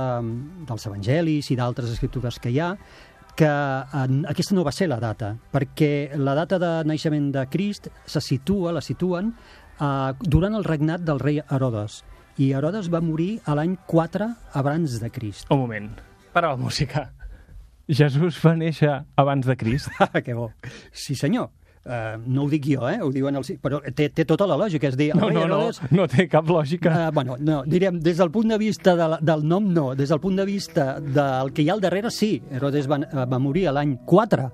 dels 0.69 0.85
evangelis 0.87 1.51
i 1.51 1.57
d'altres 1.59 1.91
escriptures 1.91 2.39
que 2.39 2.53
hi 2.53 2.61
ha, 2.63 2.73
que 3.39 3.49
en, 3.49 4.23
aquesta 4.27 4.55
no 4.55 4.63
va 4.67 4.71
ser 4.75 4.87
la 4.91 4.99
data, 5.03 5.33
perquè 5.51 6.15
la 6.19 6.35
data 6.37 6.59
de 6.59 6.71
naixement 6.87 7.29
de 7.35 7.45
Crist 7.51 7.89
se 8.07 8.23
situa, 8.23 8.71
la 8.75 8.83
situen, 8.83 9.33
eh, 9.79 10.11
durant 10.21 10.55
el 10.55 10.67
regnat 10.67 11.03
del 11.07 11.19
rei 11.19 11.41
Herodes. 11.43 12.03
I 12.39 12.53
Herodes 12.55 12.87
va 12.91 13.03
morir 13.03 13.41
a 13.43 13.55
l'any 13.59 13.75
4 13.87 14.29
abans 14.61 14.99
de 15.03 15.11
Crist. 15.11 15.51
Un 15.51 15.65
moment, 15.65 15.89
para 16.31 16.53
la 16.53 16.59
música. 16.59 17.09
Jesús 17.89 18.37
va 18.45 18.55
néixer 18.55 18.93
abans 19.19 19.47
de 19.47 19.55
Crist. 19.59 19.91
Que 20.23 20.35
bo. 20.37 20.51
Sí, 20.91 21.15
senyor. 21.19 21.49
Uh, 21.89 22.19
no 22.29 22.43
ho 22.43 22.49
dic 22.51 22.67
jo, 22.69 22.83
eh? 22.85 22.99
Ho 23.01 23.07
diuen 23.09 23.33
els... 23.39 23.47
Però 23.63 23.79
té, 23.97 24.11
té 24.13 24.21
tota 24.29 24.45
la 24.45 24.53
lògica, 24.61 24.91
és 24.91 24.97
dir... 24.99 25.07
No, 25.17 25.31
no, 25.33 25.47
no, 25.49 25.57
Herodes- 25.63 25.79
no 25.89 26.05
té 26.11 26.27
cap 26.29 26.45
lògica. 26.45 26.91
Uh, 27.07 27.11
bueno, 27.15 27.33
no, 27.41 27.63
direm, 27.65 27.97
des 28.05 28.19
del 28.21 28.29
punt 28.29 28.51
de 28.53 28.59
vista 28.61 28.93
de 28.99 29.07
la, 29.15 29.17
del 29.25 29.41
nom, 29.49 29.71
no. 29.73 29.87
Des 29.97 30.13
del 30.13 30.21
punt 30.21 30.37
de 30.37 30.45
vista 30.45 30.99
del 31.01 31.49
que 31.51 31.65
hi 31.65 31.71
ha 31.71 31.73
al 31.73 31.81
darrere, 31.81 32.11
sí. 32.13 32.35
Herodes 32.51 32.85
va, 32.91 32.99
eh, 33.07 33.25
va 33.25 33.39
morir 33.41 33.65
a 33.71 33.73
l'any 33.79 33.97
4 34.05 34.45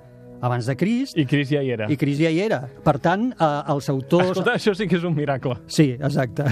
abans 0.45 0.67
de 0.69 0.75
Crist 0.77 1.17
I 1.17 1.25
Crist 1.25 1.51
ja 1.51 1.61
hi 1.63 1.71
era. 1.75 1.87
i 1.91 1.97
Crist 1.99 2.21
ja 2.23 2.31
hi 2.31 2.39
era. 2.45 2.61
Per 2.87 2.95
tant, 3.03 3.27
eh, 3.35 3.51
els 3.75 3.91
autors... 3.91 4.31
Escolta, 4.31 4.55
això 4.55 4.71
sí 4.77 4.87
que 4.87 4.95
és 4.95 5.03
un 5.03 5.15
miracle. 5.19 5.59
Sí, 5.67 5.91
exacte. 5.99 6.47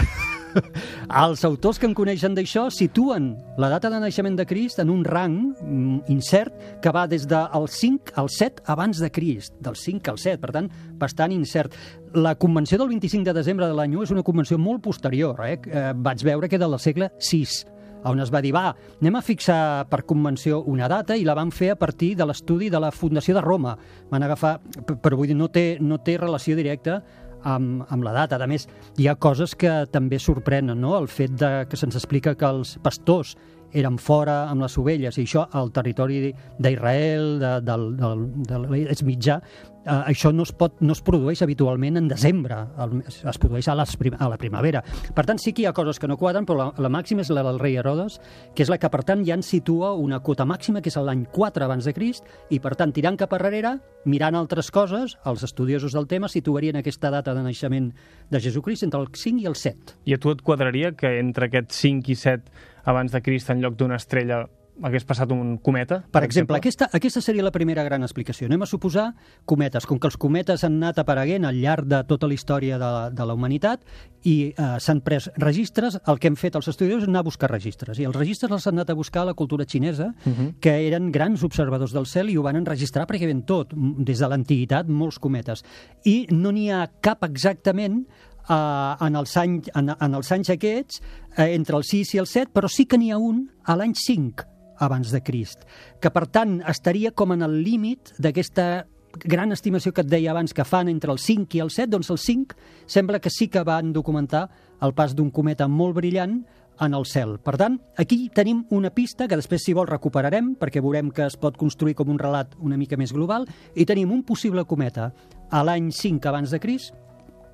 Els 1.23 1.44
autors 1.47 1.79
que 1.79 1.88
en 1.89 1.95
coneixen 1.97 2.35
d'això 2.38 2.67
situen 2.73 3.33
la 3.62 3.69
data 3.74 3.91
de 3.93 4.00
naixement 4.03 4.38
de 4.38 4.45
Crist 4.50 4.81
en 4.83 4.91
un 4.93 5.03
rang 5.07 5.36
mm, 5.53 6.05
incert 6.13 6.79
que 6.83 6.93
va 6.93 7.05
des 7.10 7.27
del 7.29 7.67
5 7.69 8.15
al 8.19 8.29
7 8.29 8.65
abans 8.74 9.01
de 9.03 9.12
Crist, 9.12 9.55
del 9.63 9.77
5 9.79 10.13
al 10.13 10.22
7, 10.22 10.41
per 10.41 10.53
tant, 10.55 10.72
bastant 11.00 11.33
incert. 11.36 11.75
La 12.13 12.36
convenció 12.36 12.77
del 12.77 12.91
25 12.93 13.25
de 13.29 13.38
desembre 13.39 13.69
de 13.69 13.77
l'any 13.77 13.95
1 13.98 14.07
és 14.07 14.15
una 14.15 14.25
convenció 14.25 14.60
molt 14.62 14.83
posterior, 14.86 15.39
eh? 15.48 15.60
eh 15.65 15.91
vaig 15.95 16.24
veure 16.25 16.50
que 16.50 16.60
era 16.60 16.67
del 16.67 16.79
segle 16.79 17.12
VI, 17.19 17.74
on 18.12 18.19
es 18.19 18.31
va 18.33 18.41
dir, 18.43 18.51
va, 18.55 18.74
anem 19.00 19.15
a 19.15 19.24
fixar 19.24 19.86
per 19.91 20.03
convenció 20.07 20.62
una 20.67 20.89
data 20.91 21.15
i 21.15 21.24
la 21.24 21.36
van 21.38 21.53
fer 21.55 21.72
a 21.74 21.77
partir 21.79 22.13
de 22.19 22.27
l'estudi 22.27 22.69
de 22.69 22.81
la 22.81 22.91
Fundació 22.91 23.36
de 23.38 23.43
Roma. 23.43 23.77
Van 24.12 24.24
agafar, 24.24 24.57
però 25.01 25.17
vull 25.19 25.31
dir, 25.31 25.38
no 25.39 25.48
té, 25.53 25.77
no 25.79 26.01
té 26.03 26.17
relació 26.19 26.57
directa 26.60 27.00
amb, 27.43 27.83
amb 27.89 28.05
la 28.05 28.13
data. 28.15 28.39
A 28.41 28.50
més, 28.50 28.67
hi 28.97 29.07
ha 29.07 29.15
coses 29.15 29.55
que 29.55 29.83
també 29.91 30.19
sorprenen, 30.19 30.79
no? 30.81 30.95
El 30.97 31.09
fet 31.12 31.35
de, 31.39 31.51
que 31.69 31.79
se'ns 31.79 31.97
explica 32.00 32.35
que 32.35 32.50
els 32.50 32.77
pastors 32.83 33.35
eren 33.74 33.98
fora 33.98 34.44
amb 34.50 34.63
les 34.63 34.77
ovelles, 34.77 35.18
i 35.18 35.25
això 35.27 35.48
al 35.51 35.72
territori 35.75 36.32
d'Israel, 36.60 37.38
de, 37.42 37.53
del, 37.65 37.86
del, 38.00 38.25
de 38.48 38.60
l'Eix 38.68 39.03
Mitjà, 39.08 39.39
eh, 39.84 39.89
això 40.13 40.32
no 40.34 40.46
es, 40.48 40.51
pot, 40.56 40.80
no 40.82 40.94
es 40.96 41.01
produeix 41.06 41.42
habitualment 41.46 41.98
en 42.00 42.08
desembre, 42.12 42.60
el, 42.84 43.01
es 43.03 43.39
produeix 43.42 43.68
a, 43.72 43.75
les, 43.80 43.96
prim- 44.00 44.18
a 44.20 44.30
la 44.32 44.38
primavera. 44.39 44.84
Per 45.15 45.25
tant, 45.27 45.42
sí 45.42 45.53
que 45.53 45.63
hi 45.63 45.68
ha 45.70 45.74
coses 45.75 46.00
que 46.00 46.08
no 46.10 46.18
quadren, 46.18 46.48
però 46.50 46.60
la, 46.60 46.68
la 46.77 46.92
màxima 46.94 47.25
és 47.25 47.32
la 47.34 47.44
del 47.46 47.60
rei 47.62 47.77
Herodes, 47.80 48.20
que 48.56 48.65
és 48.65 48.72
la 48.72 48.80
que, 48.82 48.92
per 48.94 49.03
tant, 49.08 49.24
ja 49.27 49.38
ens 49.38 49.50
situa 49.53 49.94
una 50.00 50.22
quota 50.24 50.46
màxima, 50.50 50.82
que 50.82 50.92
és 50.94 51.00
l'any 51.00 51.25
4 51.34 51.68
abans 51.68 51.89
de 51.89 51.96
Crist, 51.96 52.27
i, 52.50 52.60
per 52.63 52.75
tant, 52.80 52.94
tirant 52.96 53.18
cap 53.20 53.34
arrere, 53.38 53.77
mirant 54.06 54.36
altres 54.36 54.70
coses, 54.74 55.18
els 55.25 55.44
estudiosos 55.48 55.96
del 55.96 56.08
tema 56.12 56.30
situarien 56.32 56.77
aquesta 56.80 57.12
data 57.13 57.34
de 57.36 57.44
naixement 57.46 57.92
de 58.32 58.39
Jesucrist 58.44 58.84
entre 58.88 59.01
el 59.03 59.10
5 59.13 59.44
i 59.44 59.50
el 59.50 59.56
7. 59.60 59.98
I 60.06 60.15
a 60.15 60.20
tu 60.20 60.32
et 60.34 60.44
quadraria 60.44 60.94
que 60.98 61.18
entre 61.20 61.48
aquest 61.50 61.72
5 61.75 62.12
i 62.12 62.15
7 62.20 62.72
abans 62.83 63.11
de 63.11 63.21
Crist 63.21 63.49
en 63.49 63.61
lloc 63.63 63.77
d'una 63.79 63.95
estrella 64.01 64.43
hagués 64.81 65.05
passat 65.05 65.31
un 65.31 65.57
cometa? 65.61 65.99
Per 66.11 66.23
exemple, 66.25 66.57
aquesta, 66.57 66.87
aquesta 66.93 67.21
seria 67.21 67.43
la 67.45 67.51
primera 67.53 67.83
gran 67.85 68.03
explicació. 68.05 68.47
Anem 68.47 68.63
a 68.65 68.69
suposar 68.69 69.05
cometes. 69.49 69.85
Com 69.89 69.99
que 70.01 70.09
els 70.09 70.17
cometes 70.17 70.63
han 70.65 70.79
anat 70.79 71.03
apareguent 71.03 71.45
al 71.45 71.59
llarg 71.61 71.87
de 71.89 72.01
tota 72.09 72.29
la 72.29 72.37
història 72.37 72.79
de, 72.81 72.91
de 73.13 73.27
la 73.27 73.35
humanitat 73.37 73.83
i 74.29 74.35
eh, 74.49 74.67
s'han 74.81 75.03
pres 75.05 75.29
registres, 75.41 75.99
el 76.07 76.19
que 76.19 76.31
hem 76.31 76.37
fet 76.39 76.57
els 76.57 76.69
estudiosos 76.71 77.05
és 77.05 77.11
anar 77.11 77.23
a 77.23 77.29
buscar 77.29 77.51
registres. 77.51 77.99
I 77.99 78.07
els 78.09 78.17
registres 78.17 78.51
els 78.55 78.67
han 78.69 78.79
anat 78.79 78.93
a 78.93 78.97
buscar 78.97 79.23
a 79.23 79.31
la 79.31 79.37
cultura 79.37 79.67
xinesa, 79.69 80.13
uh 80.25 80.31
-huh. 80.31 80.53
que 80.59 80.75
eren 80.87 81.11
grans 81.11 81.43
observadors 81.43 81.93
del 81.93 82.05
cel 82.05 82.29
i 82.29 82.37
ho 82.37 82.43
van 82.43 82.55
enregistrar 82.55 83.05
perquè 83.07 83.27
ven 83.27 83.43
tot, 83.43 83.73
des 83.73 84.19
de 84.19 84.27
l'antiguitat, 84.27 84.87
molts 84.87 85.19
cometes. 85.19 85.63
I 86.05 86.27
no 86.31 86.51
n'hi 86.51 86.71
ha 86.71 86.89
cap 87.01 87.23
exactament 87.23 88.07
eh, 88.50 89.05
en, 89.07 89.15
els 89.15 89.35
anys, 89.38 89.69
en, 89.75 89.93
en 89.93 90.17
els 90.19 90.31
anys 90.31 90.53
aquests, 90.53 91.01
eh, 91.38 91.51
entre 91.53 91.77
el 91.77 91.85
6 91.88 92.15
i 92.15 92.23
el 92.23 92.29
7, 92.29 92.51
però 92.53 92.71
sí 92.71 92.85
que 92.85 93.00
n'hi 93.00 93.12
ha 93.12 93.19
un 93.21 93.45
a 93.65 93.77
l'any 93.79 93.95
5 93.97 94.50
abans 94.83 95.12
de 95.13 95.21
Crist, 95.23 95.67
que 96.01 96.12
per 96.12 96.27
tant 96.27 96.57
estaria 96.67 97.13
com 97.15 97.31
en 97.35 97.45
el 97.45 97.62
límit 97.63 98.15
d'aquesta 98.19 98.85
gran 99.23 99.53
estimació 99.53 99.93
que 99.93 100.01
et 100.01 100.09
deia 100.09 100.31
abans 100.31 100.53
que 100.53 100.65
fan 100.65 100.89
entre 100.89 101.13
el 101.13 101.19
5 101.21 101.57
i 101.57 101.62
el 101.62 101.69
7, 101.69 101.91
doncs 101.91 102.09
el 102.09 102.17
5 102.17 102.57
sembla 102.89 103.21
que 103.21 103.29
sí 103.29 103.47
que 103.47 103.63
van 103.63 103.93
documentar 103.93 104.47
el 104.81 104.93
pas 104.97 105.13
d'un 105.15 105.29
cometa 105.31 105.67
molt 105.69 105.95
brillant 105.95 106.41
en 106.81 106.95
el 106.97 107.05
cel. 107.05 107.38
Per 107.38 107.53
tant, 107.62 107.77
aquí 108.01 108.31
tenim 108.33 108.63
una 108.73 108.89
pista 108.89 109.27
que 109.29 109.38
després, 109.38 109.62
si 109.62 109.75
vol, 109.77 109.88
recuperarem, 109.88 110.55
perquè 110.59 110.81
veurem 110.81 111.12
que 111.13 111.27
es 111.27 111.38
pot 111.38 111.57
construir 111.57 111.93
com 111.95 112.09
un 112.09 112.19
relat 112.19 112.57
una 112.59 112.79
mica 112.81 112.97
més 112.97 113.13
global, 113.13 113.45
i 113.75 113.85
tenim 113.85 114.12
un 114.12 114.23
possible 114.25 114.65
cometa 114.65 115.12
a 115.53 115.63
l'any 115.63 115.91
5 115.93 116.31
abans 116.31 116.50
de 116.50 116.59
Crist 116.59 116.97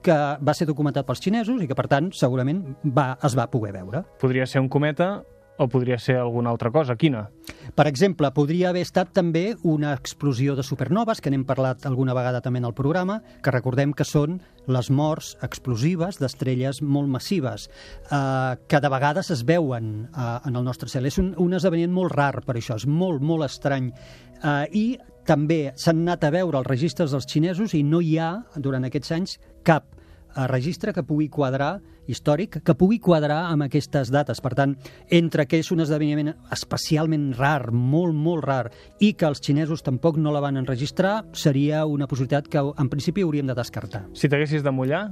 que 0.06 0.16
va 0.40 0.56
ser 0.56 0.68
documentat 0.70 1.08
pels 1.08 1.22
xinesos 1.24 1.64
i 1.64 1.68
que, 1.70 1.78
per 1.78 1.88
tant, 1.92 2.12
segurament 2.16 2.64
va, 2.86 3.12
es 3.26 3.36
va 3.38 3.50
poder 3.52 3.74
veure. 3.76 4.04
Podria 4.22 4.48
ser 4.50 4.64
un 4.64 4.70
cometa 4.72 5.20
o 5.60 5.68
podria 5.68 6.00
ser 6.00 6.16
alguna 6.18 6.50
altra 6.54 6.72
cosa? 6.72 6.96
Quina? 6.96 7.28
Per 7.76 7.86
exemple, 7.90 8.30
podria 8.32 8.70
haver 8.72 8.86
estat 8.86 9.12
també 9.14 9.58
una 9.68 9.92
explosió 9.94 10.56
de 10.56 10.64
supernoves, 10.64 11.20
que 11.20 11.30
n'hem 11.30 11.44
parlat 11.46 11.86
alguna 11.86 12.16
vegada 12.16 12.40
també 12.42 12.62
en 12.64 12.70
el 12.70 12.76
programa, 12.78 13.20
que 13.44 13.52
recordem 13.52 13.92
que 13.94 14.08
són 14.08 14.40
les 14.72 14.90
morts 14.90 15.34
explosives 15.46 16.22
d'estrelles 16.22 16.80
molt 16.82 17.12
massives, 17.12 17.68
eh, 18.08 18.56
que 18.72 18.80
de 18.80 18.94
vegades 18.96 19.32
es 19.36 19.44
veuen 19.44 20.08
eh, 20.08 20.32
en 20.48 20.56
el 20.56 20.64
nostre 20.64 20.90
cel. 20.90 21.12
És 21.12 21.20
un, 21.20 21.34
un 21.38 21.54
esdeveniment 21.60 21.94
molt 21.94 22.16
rar 22.16 22.34
per 22.48 22.56
això, 22.56 22.80
és 22.80 22.88
molt, 22.88 23.20
molt 23.22 23.50
estrany. 23.50 23.92
Eh, 24.40 24.66
I 24.72 24.86
també 25.28 25.74
s'han 25.76 26.06
anat 26.08 26.24
a 26.24 26.34
veure 26.34 26.64
els 26.64 26.72
registres 26.72 27.12
dels 27.12 27.28
xinesos 27.30 27.76
i 27.76 27.84
no 27.84 28.00
hi 28.02 28.16
ha, 28.18 28.32
durant 28.56 28.88
aquests 28.88 29.12
anys, 29.20 29.40
cap 29.68 29.92
eh, 29.92 30.48
registre 30.48 30.96
que 30.96 31.04
pugui 31.04 31.28
quadrar 31.30 31.80
històric, 32.10 32.60
que 32.66 32.76
pugui 32.76 33.00
quadrar 33.00 33.46
amb 33.52 33.68
aquestes 33.68 34.12
dates. 34.12 34.42
Per 34.42 34.54
tant, 34.58 34.76
entre 35.10 35.46
que 35.48 35.62
és 35.62 35.72
un 35.72 35.86
esdeveniment 35.86 36.34
especialment 36.56 37.32
rar, 37.38 37.72
molt, 37.72 38.18
molt 38.18 38.46
rar, 38.46 38.66
i 39.00 39.14
que 39.14 39.30
els 39.30 39.42
xinesos 39.46 39.86
tampoc 39.86 40.18
no 40.18 40.34
la 40.34 40.44
van 40.44 40.60
enregistrar, 40.60 41.24
seria 41.34 41.86
una 41.86 42.08
possibilitat 42.08 42.50
que 42.52 42.62
en 42.70 42.92
principi 42.92 43.24
hauríem 43.24 43.50
de 43.50 43.58
descartar. 43.58 44.08
Si 44.14 44.30
t'haguessis 44.30 44.66
de 44.66 44.76
mullar, 44.76 45.08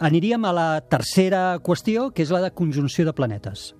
Aniríem 0.00 0.46
a 0.48 0.52
la 0.56 0.68
tercera 0.80 1.58
qüestió, 1.60 2.06
que 2.16 2.24
és 2.24 2.32
la 2.32 2.40
de 2.40 2.54
conjunció 2.56 3.04
de 3.04 3.12
planetes. 3.12 3.74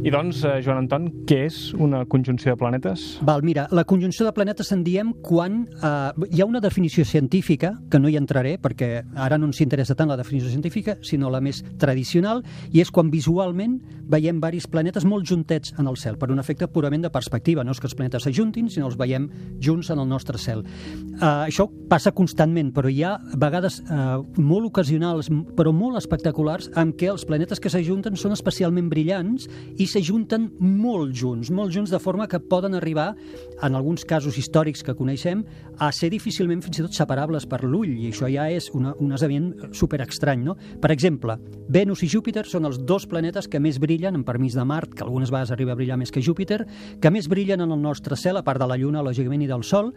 I 0.00 0.08
doncs, 0.08 0.38
eh, 0.48 0.62
Joan 0.64 0.78
Anton, 0.80 1.10
què 1.28 1.42
és 1.44 1.74
una 1.76 2.06
conjunció 2.08 2.54
de 2.54 2.56
planetes? 2.56 3.18
Val, 3.20 3.42
mira, 3.44 3.66
la 3.70 3.82
conjunció 3.84 4.24
de 4.24 4.32
planetes 4.32 4.72
en 4.72 4.80
diem 4.80 5.10
quan 5.20 5.66
eh, 5.68 6.26
hi 6.32 6.40
ha 6.40 6.46
una 6.48 6.62
definició 6.64 7.04
científica, 7.04 7.74
que 7.92 8.00
no 8.00 8.08
hi 8.08 8.16
entraré 8.16 8.54
perquè 8.56 9.02
ara 9.12 9.36
no 9.36 9.50
ens 9.50 9.60
interessa 9.60 9.94
tant 9.94 10.08
la 10.08 10.16
definició 10.16 10.48
científica, 10.48 10.96
sinó 11.04 11.28
la 11.28 11.42
més 11.44 11.60
tradicional, 11.76 12.40
i 12.72 12.80
és 12.80 12.88
quan 12.88 13.10
visualment 13.12 13.76
veiem 14.10 14.40
varis 14.40 14.66
planetes 14.66 15.04
molt 15.04 15.28
juntets 15.28 15.74
en 15.78 15.86
el 15.86 16.00
cel, 16.00 16.16
per 16.16 16.30
un 16.32 16.40
efecte 16.40 16.66
purament 16.66 17.04
de 17.04 17.12
perspectiva. 17.12 17.62
No 17.62 17.76
és 17.76 17.78
que 17.78 17.86
els 17.90 17.94
planetes 17.94 18.24
s'ajuntin, 18.24 18.72
sinó 18.72 18.88
els 18.88 18.96
veiem 18.96 19.28
junts 19.60 19.92
en 19.92 20.00
el 20.00 20.08
nostre 20.08 20.40
cel. 20.40 20.64
Eh, 20.64 21.20
això 21.26 21.68
passa 21.92 22.14
constantment, 22.16 22.72
però 22.72 22.88
hi 22.88 23.02
ha 23.04 23.18
vegades 23.36 23.82
eh, 23.84 24.16
molt 24.40 24.72
ocasionals, 24.72 25.28
però 25.60 25.76
molt 25.76 26.00
espectaculars, 26.00 26.72
en 26.80 26.96
què 26.96 27.12
els 27.12 27.28
planetes 27.28 27.60
que 27.60 27.68
s'ajunten 27.68 28.16
són 28.16 28.32
especialment 28.32 28.88
brillants 28.88 29.44
i 29.76 29.89
s'ajunten 29.90 30.48
molt 30.60 31.14
junts, 31.16 31.50
molt 31.50 31.74
junts, 31.74 31.90
de 31.90 32.00
forma 32.02 32.28
que 32.30 32.40
poden 32.40 32.76
arribar, 32.78 33.14
en 33.62 33.74
alguns 33.74 34.04
casos 34.08 34.38
històrics 34.38 34.84
que 34.86 34.94
coneixem, 34.96 35.44
a 35.78 35.90
ser 35.92 36.10
difícilment 36.12 36.62
fins 36.64 36.80
i 36.80 36.84
tot 36.86 36.96
separables 36.96 37.46
per 37.50 37.62
l'ull, 37.64 37.90
i 37.90 38.10
això 38.10 38.28
ja 38.30 38.48
és 38.52 38.70
una, 38.76 38.94
un 39.00 39.12
esdeveniment 39.16 39.74
super 39.76 40.00
estrany, 40.04 40.44
no? 40.46 40.56
Per 40.80 40.92
exemple, 40.94 41.36
Venus 41.68 42.04
i 42.06 42.10
Júpiter 42.10 42.46
són 42.48 42.68
els 42.68 42.80
dos 42.86 43.06
planetes 43.10 43.48
que 43.50 43.60
més 43.62 43.80
brillen, 43.82 44.16
en 44.18 44.24
permís 44.26 44.56
de 44.58 44.64
Mart, 44.64 44.94
que 44.94 45.04
algunes 45.06 45.32
vegades 45.32 45.52
arriba 45.54 45.74
a 45.74 45.78
brillar 45.78 45.98
més 46.00 46.12
que 46.14 46.22
Júpiter, 46.22 46.62
que 47.00 47.10
més 47.10 47.28
brillen 47.28 47.64
en 47.64 47.74
el 47.74 47.82
nostre 47.82 48.16
cel, 48.16 48.38
a 48.40 48.44
part 48.46 48.60
de 48.60 48.68
la 48.70 48.78
Lluna, 48.80 49.04
lògicament, 49.04 49.44
i 49.44 49.50
del 49.50 49.64
Sol, 49.66 49.92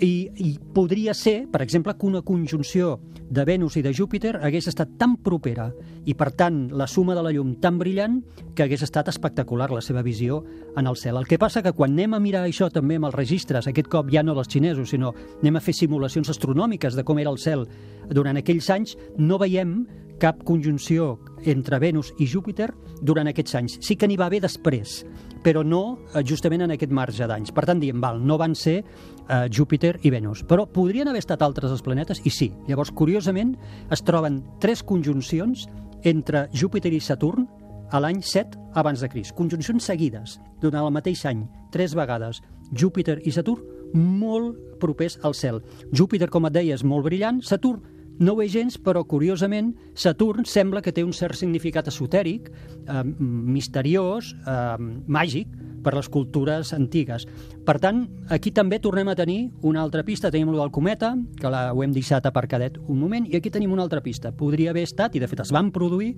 i, 0.00 0.28
i 0.36 0.54
podria 0.74 1.14
ser, 1.14 1.46
per 1.52 1.62
exemple, 1.64 1.96
que 1.98 2.06
una 2.06 2.22
conjunció 2.26 2.98
de 3.32 3.44
Venus 3.48 3.76
i 3.76 3.82
de 3.82 3.94
Júpiter 3.96 4.36
hagués 4.42 4.68
estat 4.68 4.96
tan 5.00 5.16
propera 5.24 5.70
i, 6.04 6.14
per 6.14 6.32
tant, 6.36 6.66
la 6.76 6.86
suma 6.90 7.16
de 7.16 7.22
la 7.24 7.32
llum 7.32 7.54
tan 7.62 7.78
brillant 7.80 8.20
que 8.54 8.66
hagués 8.66 8.82
estat 8.84 9.08
espectacular 9.08 9.31
la 9.36 9.80
seva 9.80 10.02
visió 10.02 10.44
en 10.76 10.86
el 10.86 10.96
cel. 10.96 11.16
El 11.16 11.26
que 11.26 11.38
passa 11.38 11.62
que 11.62 11.72
quan 11.72 11.92
anem 11.92 12.14
a 12.14 12.20
mirar 12.20 12.44
això 12.44 12.70
també 12.70 12.96
amb 12.96 13.06
els 13.06 13.14
registres, 13.14 13.66
aquest 13.66 13.88
cop 13.88 14.10
ja 14.10 14.22
no 14.22 14.34
dels 14.34 14.48
xinesos, 14.48 14.90
sinó 14.90 15.14
anem 15.40 15.56
a 15.56 15.60
fer 15.60 15.74
simulacions 15.74 16.28
astronòmiques 16.30 16.94
de 16.94 17.04
com 17.04 17.18
era 17.18 17.30
el 17.30 17.38
cel 17.38 17.66
durant 18.10 18.36
aquells 18.36 18.70
anys, 18.70 18.96
no 19.18 19.38
veiem 19.38 19.86
cap 20.22 20.44
conjunció 20.44 21.18
entre 21.44 21.80
Venus 21.82 22.12
i 22.18 22.26
Júpiter 22.26 22.70
durant 23.00 23.26
aquests 23.26 23.54
anys. 23.58 23.78
Sí 23.82 23.96
que 23.96 24.06
n'hi 24.06 24.16
va 24.16 24.28
haver 24.30 24.42
després, 24.44 25.00
però 25.42 25.64
no 25.66 25.98
eh, 26.14 26.22
justament 26.22 26.62
en 26.62 26.74
aquest 26.76 26.92
marge 26.94 27.26
d'anys. 27.26 27.50
Per 27.50 27.64
tant, 27.66 27.80
diem, 27.82 27.98
val, 28.00 28.20
no 28.22 28.38
van 28.38 28.54
ser 28.54 28.76
eh, 28.82 29.48
Júpiter 29.50 29.96
i 30.06 30.12
Venus. 30.14 30.44
Però 30.46 30.68
podrien 30.70 31.10
haver 31.10 31.24
estat 31.24 31.42
altres 31.42 31.74
els 31.74 31.82
planetes? 31.82 32.22
I 32.24 32.30
sí. 32.30 32.52
Llavors, 32.68 32.92
curiosament, 32.94 33.56
es 33.90 34.04
troben 34.06 34.42
tres 34.62 34.84
conjuncions 34.86 35.66
entre 36.06 36.46
Júpiter 36.54 36.92
i 36.94 37.00
Saturn 37.02 37.48
a 37.92 38.00
l'any 38.00 38.22
7 38.24 38.58
abans 38.80 39.04
de 39.04 39.08
Crist. 39.12 39.36
Conjuncions 39.36 39.84
seguides, 39.84 40.38
durant 40.62 40.80
el 40.82 40.94
mateix 40.94 41.26
any, 41.28 41.44
tres 41.70 41.94
vegades. 41.94 42.40
Júpiter 42.72 43.18
i 43.28 43.32
Saturn 43.36 43.82
molt 43.92 44.56
propers 44.80 45.18
al 45.22 45.36
cel. 45.36 45.60
Júpiter, 45.92 46.30
com 46.32 46.48
et 46.48 46.56
deia, 46.56 46.74
és 46.74 46.84
molt 46.84 47.04
brillant, 47.04 47.42
Saturn 47.44 47.84
no 48.22 48.36
ho 48.36 48.42
és 48.44 48.52
gens, 48.54 48.78
però 48.78 49.02
curiosament 49.08 49.72
Saturn 49.98 50.46
sembla 50.46 50.82
que 50.82 50.94
té 50.94 51.02
un 51.02 51.12
cert 51.16 51.34
significat 51.38 51.90
esotèric, 51.90 52.48
eh, 52.86 53.02
misteriós, 53.02 54.36
eh, 54.46 54.78
màgic, 55.06 55.48
per 55.82 55.94
les 55.96 56.08
cultures 56.08 56.72
antigues. 56.72 57.26
Per 57.66 57.74
tant, 57.82 58.04
aquí 58.30 58.52
també 58.54 58.78
tornem 58.78 59.08
a 59.08 59.16
tenir 59.18 59.50
una 59.62 59.82
altra 59.82 60.04
pista. 60.06 60.30
Tenim 60.30 60.52
el 60.52 60.60
del 60.60 60.70
cometa, 60.70 61.16
que 61.40 61.50
la, 61.50 61.72
ho 61.72 61.82
hem 61.82 61.92
deixat 61.92 62.26
aparcadet 62.26 62.78
un 62.86 63.00
moment, 63.00 63.26
i 63.26 63.36
aquí 63.36 63.50
tenim 63.50 63.72
una 63.72 63.82
altra 63.82 64.00
pista. 64.00 64.32
Podria 64.32 64.70
haver 64.70 64.84
estat, 64.86 65.16
i 65.16 65.22
de 65.22 65.28
fet 65.28 65.40
es 65.40 65.52
van 65.52 65.72
produir, 65.74 66.14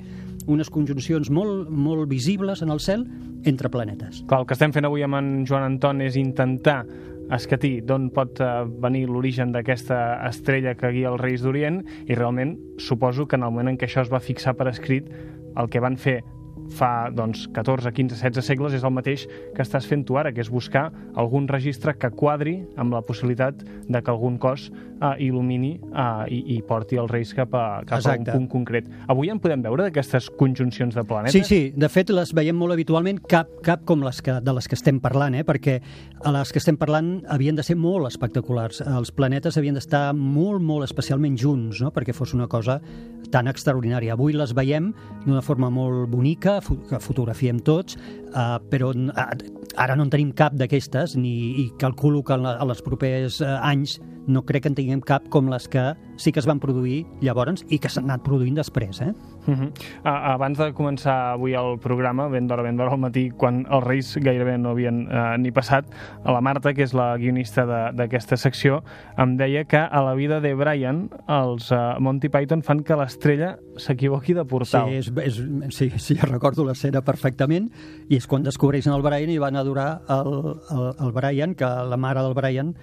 unes 0.47 0.69
conjuncions 0.69 1.31
molt, 1.31 1.71
molt 1.71 2.09
visibles 2.11 2.61
en 2.63 2.71
el 2.71 2.81
cel 2.81 3.07
entre 3.45 3.71
planetes. 3.71 4.23
Clar, 4.29 4.43
el 4.43 4.47
que 4.47 4.57
estem 4.57 4.73
fent 4.73 4.85
avui 4.85 5.05
amb 5.05 5.17
en 5.17 5.33
Joan 5.49 5.65
Anton 5.65 6.05
és 6.05 6.17
intentar 6.21 6.85
escatir 7.33 7.79
d'on 7.89 8.11
pot 8.15 8.41
eh, 8.41 8.51
venir 8.85 9.07
l'origen 9.09 9.53
d'aquesta 9.55 10.01
estrella 10.29 10.75
que 10.77 10.93
guia 10.93 11.13
els 11.13 11.23
Reis 11.23 11.45
d'Orient? 11.45 11.83
I 12.09 12.19
realment 12.19 12.57
suposo 12.79 13.27
que 13.27 13.37
en 13.37 13.47
el 13.47 13.55
moment 13.55 13.73
en 13.73 13.81
què 13.81 13.89
això 13.89 14.05
es 14.05 14.13
va 14.13 14.21
fixar 14.21 14.57
per 14.59 14.69
escrit 14.69 15.09
el 15.57 15.71
que 15.71 15.81
van 15.81 15.97
fer 15.97 16.21
fa 16.73 17.11
doncs, 17.15 17.47
14, 17.53 17.93
15, 17.93 18.17
16 18.17 18.47
segles 18.47 18.75
és 18.77 18.85
el 18.85 18.93
mateix 18.95 19.27
que 19.55 19.63
estàs 19.65 19.87
fent 19.89 20.05
tu 20.07 20.19
ara, 20.21 20.33
que 20.33 20.43
és 20.43 20.51
buscar 20.51 20.89
algun 21.21 21.49
registre 21.51 21.95
que 21.99 22.11
quadri 22.15 22.57
amb 22.81 22.95
la 22.95 23.03
possibilitat 23.05 23.63
de 23.65 24.03
que 24.03 24.13
algun 24.13 24.39
cos 24.39 24.71
eh, 24.71 25.27
il·lumini 25.27 25.75
eh, 25.77 26.35
i, 26.35 26.41
i 26.57 26.59
porti 26.67 26.99
els 27.01 27.11
reis 27.11 27.35
cap, 27.37 27.55
a, 27.55 27.83
cap 27.87 27.99
a 27.99 28.01
un 28.01 28.05
Exacte. 28.05 28.33
punt 28.33 28.49
concret. 28.53 28.89
Avui 29.13 29.31
en 29.33 29.41
podem 29.43 29.63
veure 29.65 29.89
d'aquestes 29.89 30.31
conjuncions 30.39 30.97
de 30.97 31.05
planetes? 31.07 31.37
Sí, 31.37 31.45
sí, 31.45 31.73
de 31.77 31.91
fet 31.93 32.13
les 32.15 32.35
veiem 32.37 32.57
molt 32.59 32.77
habitualment, 32.77 33.21
cap, 33.31 33.51
cap 33.67 33.85
com 33.89 34.05
les 34.05 34.21
que, 34.25 34.39
de 34.45 34.57
les 34.57 34.69
que 34.71 34.79
estem 34.79 35.01
parlant, 35.05 35.37
eh? 35.39 35.45
perquè 35.47 35.81
a 36.25 36.35
les 36.35 36.53
que 36.53 36.63
estem 36.63 36.79
parlant 36.81 37.17
havien 37.33 37.57
de 37.57 37.67
ser 37.67 37.77
molt 37.81 38.09
espectaculars. 38.09 38.83
Els 38.85 39.13
planetes 39.15 39.59
havien 39.61 39.77
d'estar 39.77 40.07
molt, 40.17 40.63
molt 40.65 40.87
especialment 40.89 41.39
junts, 41.41 41.83
no? 41.85 41.93
perquè 41.95 42.17
fos 42.17 42.35
una 42.37 42.49
cosa 42.51 42.81
tan 43.35 43.49
extraordinària. 43.51 44.15
Avui 44.15 44.35
les 44.37 44.55
veiem 44.55 44.93
d'una 45.25 45.43
forma 45.43 45.71
molt 45.73 46.09
bonica, 46.13 46.54
que 46.61 47.01
fotografiem 47.03 47.61
tots, 47.65 47.97
eh, 47.97 48.59
però 48.71 48.93
ara 49.77 49.97
no 49.97 50.07
en 50.07 50.13
tenim 50.13 50.33
cap 50.37 50.57
d'aquestes, 50.59 51.17
ni 51.17 51.35
i 51.65 51.69
calculo 51.81 52.23
que 52.23 52.37
en 52.39 52.47
els 52.47 52.83
propers 52.85 53.41
eh, 53.41 53.55
anys 53.63 53.99
no 54.27 54.45
crec 54.47 54.65
que 54.65 54.73
en 54.73 54.77
tinguem 54.79 55.03
cap 55.05 55.27
com 55.33 55.51
les 55.53 55.69
que 55.69 55.93
sí 56.17 56.33
que 56.33 56.41
es 56.41 56.49
van 56.49 56.61
produir 56.61 57.05
llavors 57.21 57.65
i 57.69 57.79
que 57.79 57.91
s'han 57.93 58.09
anat 58.09 58.25
produint 58.25 58.57
després. 58.57 59.01
Eh? 59.05 59.13
Uh 59.47 59.55
-huh. 59.55 59.69
uh, 60.05 60.33
abans 60.35 60.59
de 60.59 60.73
començar 60.73 61.33
avui 61.33 61.55
el 61.55 61.79
programa, 61.79 62.29
ben 62.29 62.47
d'hora, 62.47 62.63
ben 62.63 62.77
d'hora 62.77 62.93
al 62.93 62.99
matí, 62.99 63.31
quan 63.31 63.67
els 63.71 63.85
Reis 63.85 64.17
gairebé 64.17 64.59
no 64.59 64.71
havien 64.71 65.07
uh, 65.07 65.37
ni 65.39 65.51
passat, 65.51 65.85
a 66.25 66.33
la 66.33 66.41
Marta, 66.41 66.73
que 66.73 66.83
és 66.83 66.95
la 66.95 67.17
guionista 67.17 67.93
d'aquesta 67.93 68.37
secció, 68.37 68.83
em 69.19 69.37
deia 69.37 69.65
que 69.65 69.79
a 69.79 70.03
la 70.03 70.15
vida 70.15 70.41
de 70.41 70.55
Brian 70.55 71.11
els 71.29 71.71
uh, 71.71 71.99
Monty 72.01 72.29
Python 72.29 72.63
fan 72.63 72.83
que 72.83 72.97
l'estrella 72.97 73.59
s'equivoqui 73.77 74.35
de 74.35 74.45
portal. 74.45 74.89
Sí, 74.89 74.95
és, 74.97 75.13
és, 75.17 75.43
sí, 75.71 75.91
sí, 75.99 76.15
recordo 76.15 76.65
l'escena 76.65 77.03
perfectament, 77.03 77.71
i 78.09 78.17
és 78.17 78.27
quan 78.27 78.43
descobreixen 78.43 78.93
el 78.95 79.03
Brian 79.03 79.31
i 79.31 79.39
van 79.39 79.57
adorar 79.57 80.03
el, 80.09 80.61
el, 80.71 80.95
el 81.01 81.13
Brian, 81.13 81.55
que 81.55 81.65
la 81.65 81.97
mare 81.97 82.23
del 82.23 82.35
Brian 82.35 82.75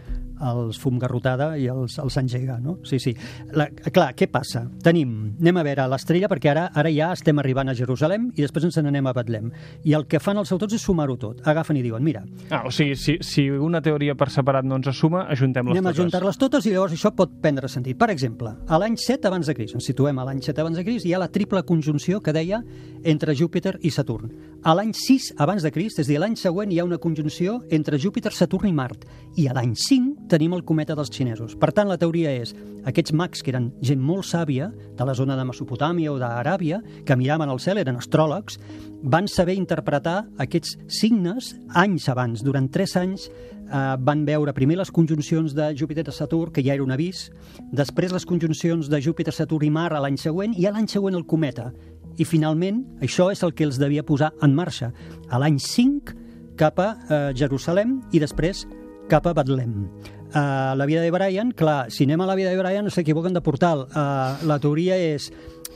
els 0.52 0.80
fum 0.82 0.98
garrotada 1.00 1.52
i 1.60 1.68
els, 1.72 1.98
els 2.02 2.18
engega, 2.18 2.58
no? 2.62 2.78
Sí, 2.88 3.00
sí. 3.00 3.14
La, 3.58 3.68
clar, 3.70 4.12
què 4.18 4.28
passa? 4.32 4.64
Tenim, 4.84 5.14
anem 5.40 5.62
a 5.62 5.66
veure 5.68 5.88
l'estrella, 5.92 6.30
perquè 6.32 6.52
ara 6.52 6.68
ara 6.76 6.92
ja 6.94 7.12
estem 7.16 7.40
arribant 7.42 7.72
a 7.72 7.76
Jerusalem 7.78 8.30
i 8.36 8.44
després 8.44 8.66
ens 8.68 8.80
n'anem 8.82 9.08
a 9.08 9.16
Betlem. 9.16 9.52
I 9.88 9.96
el 9.98 10.08
que 10.10 10.22
fan 10.24 10.40
els 10.42 10.52
autors 10.54 10.76
és 10.78 10.86
sumar-ho 10.86 11.18
tot. 11.22 11.42
Agafen 11.48 11.80
i 11.80 11.86
diuen, 11.86 12.04
mira... 12.04 12.24
Ah, 12.50 12.64
o 12.68 12.72
sigui, 12.74 12.96
si, 13.00 13.18
si 13.26 13.48
una 13.52 13.82
teoria 13.84 14.16
per 14.18 14.30
separat 14.34 14.68
no 14.68 14.80
ens 14.80 14.92
assuma, 14.92 15.26
ajuntem-les 15.34 15.74
totes. 15.74 15.82
Anem 15.82 15.92
a 15.92 15.96
ajuntar-les 15.96 16.42
totes 16.42 16.68
i 16.68 16.76
llavors 16.76 16.96
això 16.98 17.14
pot 17.16 17.34
prendre 17.44 17.70
sentit. 17.72 18.00
Per 18.00 18.10
exemple, 18.14 18.54
a 18.68 18.82
l'any 18.82 18.98
7 19.00 19.30
abans 19.30 19.48
de 19.48 19.56
Cris, 19.58 19.76
ens 19.78 19.88
situem 19.88 20.20
a 20.20 20.28
l'any 20.28 20.42
7 20.44 20.64
abans 20.64 20.80
de 20.80 20.86
Cris, 20.88 21.06
hi 21.06 21.16
ha 21.16 21.22
la 21.22 21.32
triple 21.32 21.64
conjunció 21.68 22.22
que 22.22 22.34
deia 22.36 22.62
entre 23.04 23.36
Júpiter 23.36 23.78
i 23.82 23.92
Saturn. 23.92 24.32
A 24.64 24.76
l'any 24.78 24.94
6 24.94 25.32
abans 25.42 25.64
de 25.66 25.72
Crist, 25.74 26.00
és 26.00 26.06
a 26.06 26.12
dir, 26.12 26.20
l'any 26.22 26.36
següent 26.38 26.72
hi 26.72 26.78
ha 26.80 26.86
una 26.86 27.00
conjunció 27.02 27.60
entre 27.74 27.98
Júpiter, 28.00 28.34
Saturn 28.36 28.70
i 28.70 28.74
Mart. 28.78 29.08
I 29.42 29.48
a 29.50 29.56
l'any 29.58 29.74
5 29.74 30.28
tenim 30.32 30.56
el 30.56 30.64
cometa 30.64 30.96
dels 30.96 31.12
xinesos. 31.12 31.58
Per 31.60 31.72
tant, 31.76 31.90
la 31.92 32.00
teoria 32.00 32.32
és, 32.40 32.54
aquests 32.88 33.14
mags 33.18 33.44
que 33.44 33.52
eren 33.52 33.70
gent 33.84 34.02
molt 34.02 34.26
sàvia, 34.30 34.70
de 34.72 35.08
la 35.08 35.16
zona 35.18 35.36
de 35.38 35.46
Mesopotàmia 35.48 36.14
o 36.14 36.20
d'Aràbia, 36.22 36.82
que 37.06 37.18
miraven 37.20 37.52
al 37.52 37.60
cel, 37.60 37.82
eren 37.82 38.00
astròlegs, 38.00 38.60
van 39.04 39.28
saber 39.28 39.58
interpretar 39.60 40.22
aquests 40.42 40.78
signes 41.02 41.52
anys 41.76 42.08
abans. 42.14 42.46
Durant 42.46 42.70
tres 42.72 42.96
anys 43.00 43.28
eh, 43.28 43.96
van 44.00 44.24
veure 44.28 44.56
primer 44.56 44.80
les 44.80 44.92
conjuncions 44.94 45.56
de 45.58 45.72
Júpiter-Saturn, 45.78 46.54
que 46.56 46.64
ja 46.64 46.76
era 46.78 46.86
un 46.86 46.96
avís, 46.96 47.28
després 47.72 48.14
les 48.16 48.28
conjuncions 48.28 48.90
de 48.92 49.02
Júpiter-Saturn 49.02 49.68
i 49.68 49.74
Mar 49.74 49.92
a 49.92 50.04
l'any 50.04 50.20
següent, 50.22 50.56
i 50.56 50.68
a 50.68 50.76
l'any 50.76 50.88
següent 50.92 51.18
el 51.20 51.28
cometa. 51.28 51.72
I 52.20 52.28
finalment, 52.28 52.84
això 53.02 53.30
és 53.32 53.44
el 53.44 53.56
que 53.56 53.66
els 53.68 53.80
devia 53.82 54.06
posar 54.08 54.34
en 54.44 54.56
marxa. 54.56 54.92
A 55.30 55.40
l'any 55.42 55.60
5 55.60 56.16
cap 56.60 56.80
a 56.80 56.90
eh, 56.94 57.22
Jerusalem 57.38 58.00
i 58.14 58.22
després 58.22 58.66
cap 59.12 59.28
a 59.28 59.34
Betlem. 59.36 59.88
Uh, 60.32 60.74
la 60.80 60.86
vida 60.88 61.02
de 61.02 61.12
Brian, 61.12 61.52
clar, 61.52 61.92
si 61.92 62.06
anem 62.08 62.22
a 62.24 62.30
la 62.30 62.36
vida 62.40 62.50
de 62.50 62.60
Brian 62.60 62.90
s'equivoquen 62.90 63.34
de 63.36 63.44
portal. 63.44 63.88
Uh, 63.92 64.40
la 64.48 64.60
teoria 64.64 64.96
és... 64.96 65.32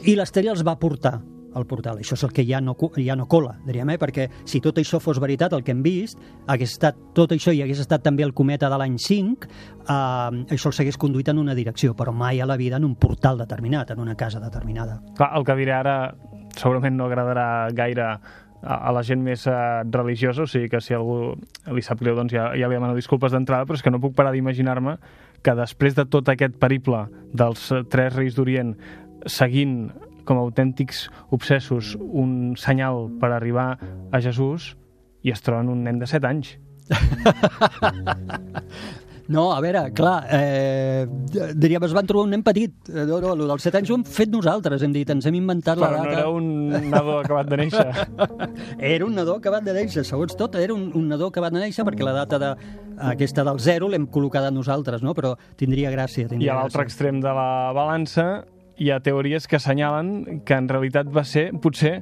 I 0.06 0.16
l'estrella 0.16 0.52
els 0.52 0.64
va 0.68 0.76
portar 0.80 1.18
al 1.56 1.66
portal. 1.66 2.00
Això 2.04 2.18
és 2.18 2.24
el 2.28 2.34
que 2.36 2.44
ja 2.46 2.60
no, 2.62 2.76
ja 3.00 3.16
no 3.16 3.26
cola, 3.32 3.56
diríem, 3.66 3.94
eh? 3.94 3.98
perquè 4.00 4.28
si 4.48 4.60
tot 4.62 4.78
això 4.82 5.00
fos 5.00 5.22
veritat, 5.24 5.56
el 5.56 5.64
que 5.64 5.72
hem 5.72 5.82
vist, 5.86 6.20
hagués 6.52 6.76
estat 6.76 7.00
tot 7.16 7.32
això 7.32 7.54
i 7.56 7.64
hagués 7.64 7.80
estat 7.86 8.04
també 8.04 8.26
el 8.28 8.36
cometa 8.36 8.70
de 8.70 8.80
l'any 8.82 8.98
5, 9.00 9.48
eh, 9.48 10.44
això 10.56 10.72
els 10.72 10.82
hagués 10.84 11.00
conduït 11.00 11.32
en 11.32 11.40
una 11.40 11.56
direcció, 11.56 11.96
però 11.96 12.14
mai 12.14 12.44
a 12.44 12.48
la 12.48 12.60
vida 12.60 12.76
en 12.76 12.86
un 12.86 12.98
portal 13.00 13.40
determinat, 13.40 13.96
en 13.96 14.04
una 14.04 14.18
casa 14.20 14.44
determinada. 14.44 15.00
Clar, 15.16 15.32
el 15.40 15.48
que 15.48 15.56
diré 15.64 15.78
ara 15.80 15.98
segurament 16.56 16.96
no 16.96 17.08
agradarà 17.08 17.48
gaire 17.76 18.10
a 18.62 18.92
la 18.96 19.04
gent 19.06 19.22
més 19.22 19.46
uh, 19.50 19.84
religiosa, 19.92 20.46
o 20.46 20.50
sigui 20.50 20.70
que 20.72 20.82
si 20.82 20.96
algú 20.96 21.36
li 21.74 21.84
sap 21.86 22.02
greu, 22.02 22.16
doncs 22.18 22.34
ja, 22.34 22.50
ja 22.58 22.70
li 22.70 22.78
demano 22.78 22.98
disculpes 22.98 23.36
d'entrada, 23.36 23.68
però 23.68 23.78
és 23.78 23.86
que 23.86 23.94
no 23.94 24.02
puc 24.02 24.16
parar 24.18 24.34
d'imaginar-me 24.34 24.98
que 25.46 25.54
després 25.58 25.98
de 25.98 26.08
tot 26.10 26.30
aquest 26.32 26.58
periple 26.62 27.06
dels 27.34 27.70
uh, 27.72 27.84
tres 27.90 28.16
reis 28.16 28.38
d'Orient 28.38 28.74
seguint 29.30 29.90
com 30.26 30.40
a 30.40 30.46
autèntics 30.46 31.06
obsessos 31.36 31.94
un 32.02 32.56
senyal 32.58 33.08
per 33.22 33.32
arribar 33.32 33.76
a 34.12 34.22
Jesús 34.22 34.74
i 35.26 35.34
es 35.34 35.42
troben 35.46 35.70
un 35.70 35.84
nen 35.86 36.02
de 36.02 36.10
7 36.10 36.30
anys. 36.30 36.56
No, 39.27 39.48
a 39.55 39.60
veure, 39.63 39.88
clar, 39.98 40.27
eh, 40.29 41.05
diríem, 41.58 41.84
es 41.88 41.94
van 41.98 42.05
trobar 42.05 42.27
un 42.27 42.34
nen 42.36 42.44
petit. 42.46 42.74
Eh, 42.91 43.05
no, 43.10 43.17
no, 43.24 43.34
el 43.34 43.48
dels 43.50 43.65
7 43.65 43.79
anys 43.79 43.89
ho 43.89 43.98
hem 43.98 44.05
fet 44.05 44.29
nosaltres, 44.29 44.84
hem 44.86 44.94
dit, 44.94 45.10
ens 45.10 45.25
hem 45.25 45.38
inventat 45.39 45.79
Però 45.79 45.89
la 45.89 45.98
data... 45.98 46.05
no 46.05 46.20
era 46.20 46.29
un 46.29 46.89
nadó 46.91 47.17
acabat 47.24 47.50
de 47.50 47.60
néixer. 47.63 47.88
era 48.94 49.08
un 49.08 49.15
nadó 49.17 49.39
acabat 49.41 49.65
de 49.65 49.74
néixer, 49.79 50.05
segons 50.05 50.38
tot, 50.38 50.60
era 50.62 50.75
un, 50.75 50.91
un 50.94 51.08
nadó 51.10 51.32
acabat 51.34 51.55
de 51.55 51.63
néixer 51.63 51.88
perquè 51.88 52.05
la 52.05 52.13
data 52.20 52.41
de, 52.41 52.51
aquesta 53.12 53.44
del 53.48 53.60
zero 53.60 53.89
l'hem 53.89 54.05
col·locat 54.12 54.51
nosaltres, 54.53 55.01
no? 55.01 55.15
però 55.17 55.34
tindria 55.58 55.94
gràcia. 55.94 56.29
Tindria 56.29 56.51
I 56.51 56.53
a 56.53 56.60
l'altre 56.62 56.86
extrem 56.86 57.17
de 57.24 57.34
la 57.34 57.50
balança 57.75 58.46
hi 58.77 58.91
ha 58.91 59.00
teories 59.01 59.48
que 59.48 59.58
assenyalen 59.58 60.41
que 60.46 60.53
en 60.53 60.70
realitat 60.70 61.10
va 61.10 61.24
ser, 61.25 61.50
potser, 61.63 62.01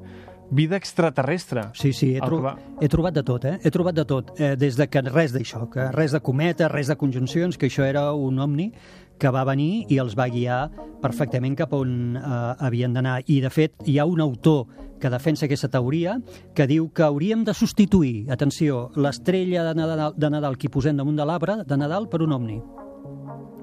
vida 0.51 0.75
extraterrestre. 0.75 1.69
Sí, 1.73 1.93
sí, 1.93 2.15
he, 2.15 2.21
tro 2.21 2.41
va... 2.43 2.57
he 2.81 2.89
trobat 2.91 3.15
de 3.15 3.23
tot, 3.23 3.45
eh? 3.45 3.57
He 3.63 3.71
trobat 3.73 3.95
de 3.95 4.05
tot, 4.05 4.33
eh, 4.39 4.55
des 4.59 4.77
de 4.77 4.87
que 4.89 5.01
res 5.07 5.33
d'això, 5.33 5.65
que 5.71 5.89
res 5.95 6.13
de 6.13 6.21
cometa, 6.21 6.69
res 6.71 6.91
de 6.91 6.97
conjuncions, 6.99 7.57
que 7.57 7.69
això 7.71 7.87
era 7.87 8.11
un 8.13 8.39
omni 8.39 8.71
que 9.19 9.31
va 9.31 9.43
venir 9.47 9.85
i 9.93 9.99
els 10.01 10.17
va 10.17 10.27
guiar 10.27 10.67
perfectament 11.01 11.55
cap 11.55 11.73
on 11.77 12.17
eh, 12.17 12.29
havien 12.59 12.93
d'anar. 12.93 13.21
I, 13.27 13.39
de 13.45 13.51
fet, 13.53 13.75
hi 13.85 13.99
ha 13.99 14.07
un 14.09 14.21
autor 14.21 14.65
que 14.99 15.11
defensa 15.11 15.45
aquesta 15.45 15.67
teoria, 15.71 16.17
que 16.55 16.67
diu 16.67 16.87
que 16.95 17.03
hauríem 17.03 17.43
de 17.43 17.53
substituir, 17.53 18.29
atenció, 18.31 18.89
l'estrella 18.95 19.65
de 19.67 19.75
Nadal, 19.75 20.15
de 20.15 20.31
Nadal 20.31 20.57
que 20.57 20.69
hi 20.69 20.73
posem 20.73 20.95
damunt 20.99 21.19
de 21.19 21.27
l'arbre 21.27 21.61
de 21.67 21.77
Nadal 21.77 22.07
per 22.11 22.23
un 22.23 22.35
omni. 22.39 22.61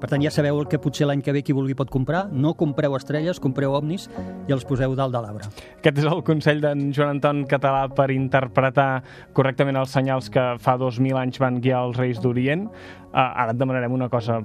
Per 0.01 0.09
tant, 0.09 0.23
ja 0.23 0.31
sabeu 0.33 0.57
el 0.57 0.65
que 0.69 0.79
potser 0.81 1.05
l'any 1.05 1.21
que 1.21 1.33
ve 1.35 1.43
qui 1.45 1.53
vulgui 1.53 1.75
pot 1.77 1.91
comprar. 1.93 2.23
No 2.33 2.55
compreu 2.57 2.95
estrelles, 2.97 3.39
compreu 3.39 3.75
ovnis 3.77 4.07
i 4.49 4.55
els 4.55 4.65
poseu 4.65 4.95
dalt 4.97 5.13
de 5.13 5.21
l'arbre. 5.21 5.51
Aquest 5.77 6.01
és 6.01 6.07
el 6.09 6.23
consell 6.25 6.63
d'en 6.63 6.87
Joan 6.95 7.17
Anton 7.17 7.43
Català 7.49 7.85
per 7.93 8.09
interpretar 8.15 8.89
correctament 9.37 9.77
els 9.77 9.93
senyals 9.93 10.31
que 10.33 10.55
fa 10.63 10.77
2.000 10.81 11.21
anys 11.21 11.37
van 11.41 11.61
guiar 11.61 11.85
els 11.85 12.01
reis 12.01 12.21
d'Orient. 12.23 12.65
Uh, 13.11 13.19
ara 13.19 13.51
et 13.51 13.59
demanarem 13.59 13.91
una 13.91 14.07
cosa 14.07 14.37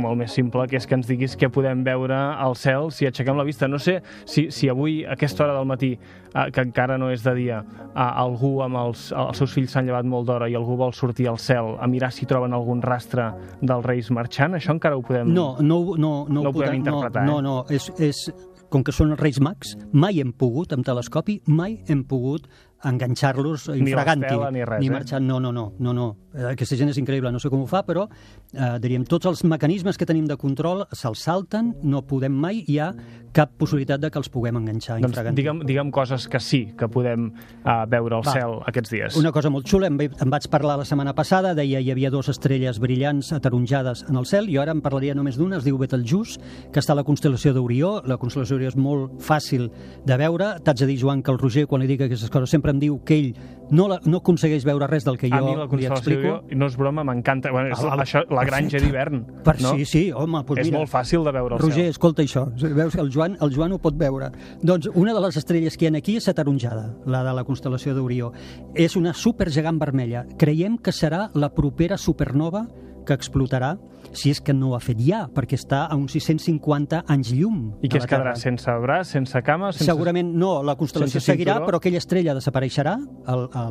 molt 0.00 0.16
més 0.18 0.32
simple, 0.32 0.64
que 0.66 0.78
és 0.78 0.86
que 0.88 0.96
ens 0.96 1.06
diguis 1.06 1.34
què 1.38 1.50
podem 1.52 1.82
veure 1.86 2.16
al 2.16 2.56
cel 2.58 2.88
si 2.90 3.06
aixequem 3.06 3.36
la 3.38 3.44
vista. 3.46 3.68
No 3.70 3.78
sé 3.78 3.98
si, 4.24 4.48
si 4.50 4.70
avui, 4.72 5.02
a 5.04 5.12
aquesta 5.14 5.44
hora 5.44 5.54
del 5.58 5.68
matí, 5.68 5.92
uh, 6.32 6.48
que 6.50 6.64
encara 6.64 6.96
no 6.98 7.10
és 7.14 7.22
de 7.22 7.34
dia, 7.36 7.60
uh, 7.92 8.08
algú 8.24 8.56
amb 8.64 8.80
els, 8.80 9.10
els 9.12 9.42
seus 9.42 9.54
fills 9.54 9.76
s'han 9.76 9.86
llevat 9.86 10.08
molt 10.08 10.26
d'hora 10.30 10.48
i 10.50 10.56
algú 10.58 10.78
vol 10.80 10.96
sortir 10.96 11.28
al 11.30 11.38
cel 11.38 11.74
a 11.78 11.90
mirar 11.90 12.10
si 12.16 12.26
troben 12.26 12.56
algun 12.56 12.82
rastre 12.82 13.28
dels 13.60 13.86
reis 13.86 14.10
marxant, 14.14 14.56
això 14.56 14.74
encara 14.74 14.98
ho 14.98 15.03
podem... 15.06 15.30
No, 15.34 15.54
no, 15.60 15.80
no, 15.94 16.12
no, 16.28 16.42
no 16.42 16.48
ho 16.48 16.52
podem 16.54 16.80
interpretar. 16.80 17.24
No, 17.28 17.38
eh? 17.38 17.46
no, 17.46 17.54
és, 17.72 17.88
és, 18.02 18.24
com 18.72 18.84
que 18.84 18.94
són 18.94 19.14
els 19.14 19.22
Reis 19.22 19.40
Mags, 19.42 19.76
mai 19.92 20.20
hem 20.22 20.32
pogut, 20.34 20.72
amb 20.74 20.86
telescopi, 20.86 21.40
mai 21.46 21.78
hem 21.88 22.02
pogut 22.10 22.48
enganxar-los 22.88 23.68
infraganti. 23.74 24.34
Ni 24.34 24.60
ni 24.60 24.64
res, 24.68 24.80
ni 24.80 24.90
eh? 24.90 24.94
marxar. 24.94 25.22
No, 25.22 25.40
no, 25.40 25.52
no, 25.52 25.72
no, 25.78 25.94
no. 25.96 26.08
Aquesta 26.50 26.76
gent 26.76 26.90
és 26.90 26.98
increïble, 26.98 27.30
no 27.30 27.38
sé 27.42 27.50
com 27.52 27.62
ho 27.62 27.68
fa, 27.70 27.84
però 27.86 28.08
eh, 28.08 28.76
diríem, 28.82 29.04
tots 29.06 29.28
els 29.30 29.44
mecanismes 29.46 29.98
que 30.00 30.06
tenim 30.08 30.26
de 30.26 30.36
control 30.40 30.82
se'ls 30.92 31.22
salten, 31.22 31.74
no 31.82 32.02
podem 32.08 32.34
mai, 32.34 32.64
hi 32.66 32.80
ha 32.82 32.90
cap 33.34 33.50
possibilitat 33.58 33.98
de 33.98 34.10
que 34.14 34.20
els 34.20 34.30
puguem 34.30 34.60
enganxar 34.60 35.00
doncs 35.00 35.10
infraganti. 35.10 35.42
Digue'm, 35.42 35.62
digue'm 35.66 35.90
coses 35.94 36.28
que 36.30 36.38
sí 36.42 36.60
que 36.78 36.86
podem 36.90 37.32
uh, 37.32 37.82
veure 37.90 38.20
al 38.20 38.22
Va. 38.26 38.34
cel 38.36 38.60
aquests 38.70 38.92
dies. 38.94 39.18
Una 39.18 39.32
cosa 39.34 39.50
molt 39.50 39.66
xula, 39.70 39.90
em, 39.90 39.98
em 39.98 40.30
vaig 40.30 40.46
parlar 40.52 40.76
la 40.78 40.86
setmana 40.86 41.16
passada, 41.18 41.54
deia 41.58 41.82
hi 41.82 41.90
havia 41.90 42.12
dues 42.14 42.30
estrelles 42.30 42.78
brillants 42.82 43.32
ataronjades 43.34 44.04
en 44.08 44.20
el 44.20 44.28
cel, 44.30 44.48
i 44.50 44.58
ara 44.62 44.74
em 44.74 44.82
parlaria 44.84 45.16
només 45.18 45.38
d'una, 45.40 45.58
es 45.58 45.66
diu 45.66 45.78
Betelgeuse, 45.80 46.38
que 46.70 46.82
està 46.82 46.94
a 46.94 47.00
la 47.00 47.06
constel·lació 47.06 47.54
d'Orió. 47.56 47.96
La 48.06 48.18
constel·lació 48.22 48.54
d'Orió 48.54 48.70
és 48.70 48.78
molt 48.78 49.18
fàcil 49.24 49.66
de 50.06 50.18
veure. 50.20 50.54
T'haig 50.62 50.84
de 50.84 50.90
dir, 50.92 51.00
Joan, 51.02 51.22
que 51.22 51.34
el 51.34 51.42
Roger, 51.42 51.66
quan 51.70 51.82
li 51.82 51.90
dic 51.90 52.06
aquestes 52.06 52.30
coses, 52.30 52.54
sempre 52.54 52.73
em 52.74 52.80
diu 52.82 53.00
que 53.06 53.14
ell 53.22 53.34
no, 53.74 53.86
la, 53.88 53.96
no 54.04 54.18
aconsegueix 54.20 54.62
veure 54.68 54.86
res 54.86 55.06
del 55.06 55.16
que 55.16 55.30
jo 55.30 55.38
a 55.38 55.40
mi 55.40 55.54
la 55.56 55.64
li 55.64 55.86
explico. 55.88 56.22
jo, 56.28 56.34
no 56.54 56.66
és 56.68 56.74
broma, 56.76 57.02
m'encanta. 57.02 57.50
Bueno, 57.50 57.70
és, 57.72 57.80
Ah, 57.80 57.96
la- 57.96 58.04
això, 58.04 58.20
la 58.28 58.44
granja 58.44 58.78
d'hivern. 58.78 59.22
Per, 59.42 59.54
no? 59.62 59.72
Sí, 59.72 59.86
sí, 59.88 60.02
home, 60.12 60.42
doncs 60.44 60.60
és 60.60 60.66
mira, 60.68 60.78
molt 60.82 60.90
fàcil 60.92 61.24
de 61.24 61.32
veure 61.32 61.56
el 61.56 61.60
Roger, 61.62 61.86
cel. 61.86 61.90
escolta 61.96 62.22
això. 62.22 62.44
Veus, 62.74 62.94
el 63.00 63.10
Joan, 63.10 63.38
el 63.40 63.54
Joan 63.56 63.72
ho 63.72 63.78
pot 63.80 63.96
veure. 63.96 64.28
Doncs 64.62 64.90
una 64.94 65.14
de 65.14 65.20
les 65.24 65.36
estrelles 65.40 65.78
que 65.78 65.86
hi 65.86 65.94
ha 65.94 65.96
aquí 65.98 66.16
és 66.20 66.28
ataronjada, 66.28 66.94
la 67.06 67.24
de 67.24 67.32
la 67.32 67.44
constel·lació 67.44 67.94
d'Orió. 67.94 68.32
És 68.74 68.96
una 68.96 69.14
supergegant 69.14 69.78
vermella. 69.80 70.26
Creiem 70.36 70.76
que 70.76 70.92
serà 70.92 71.30
la 71.32 71.48
propera 71.54 71.96
supernova 71.96 72.68
que 73.04 73.16
explotarà, 73.16 73.74
si 74.14 74.30
és 74.30 74.40
que 74.44 74.54
no 74.54 74.70
ho 74.70 74.76
ha 74.76 74.80
fet 74.82 75.00
ja, 75.02 75.24
perquè 75.34 75.58
està 75.58 75.84
a 75.90 75.98
uns 75.98 76.14
650 76.16 77.04
anys 77.10 77.32
llum. 77.34 77.60
I 77.82 77.90
què 77.90 78.00
es 78.00 78.08
quedarà? 78.08 78.32
Terra. 78.34 78.40
Sense 78.40 78.76
braç, 78.84 79.12
sense 79.16 79.42
cama? 79.46 79.72
Sense... 79.72 79.88
Segurament 79.90 80.32
no, 80.38 80.56
la 80.66 80.76
constel·lació 80.78 81.22
seguirà, 81.24 81.58
però 81.66 81.80
aquella 81.82 82.00
estrella 82.02 82.36
desapareixerà, 82.36 82.96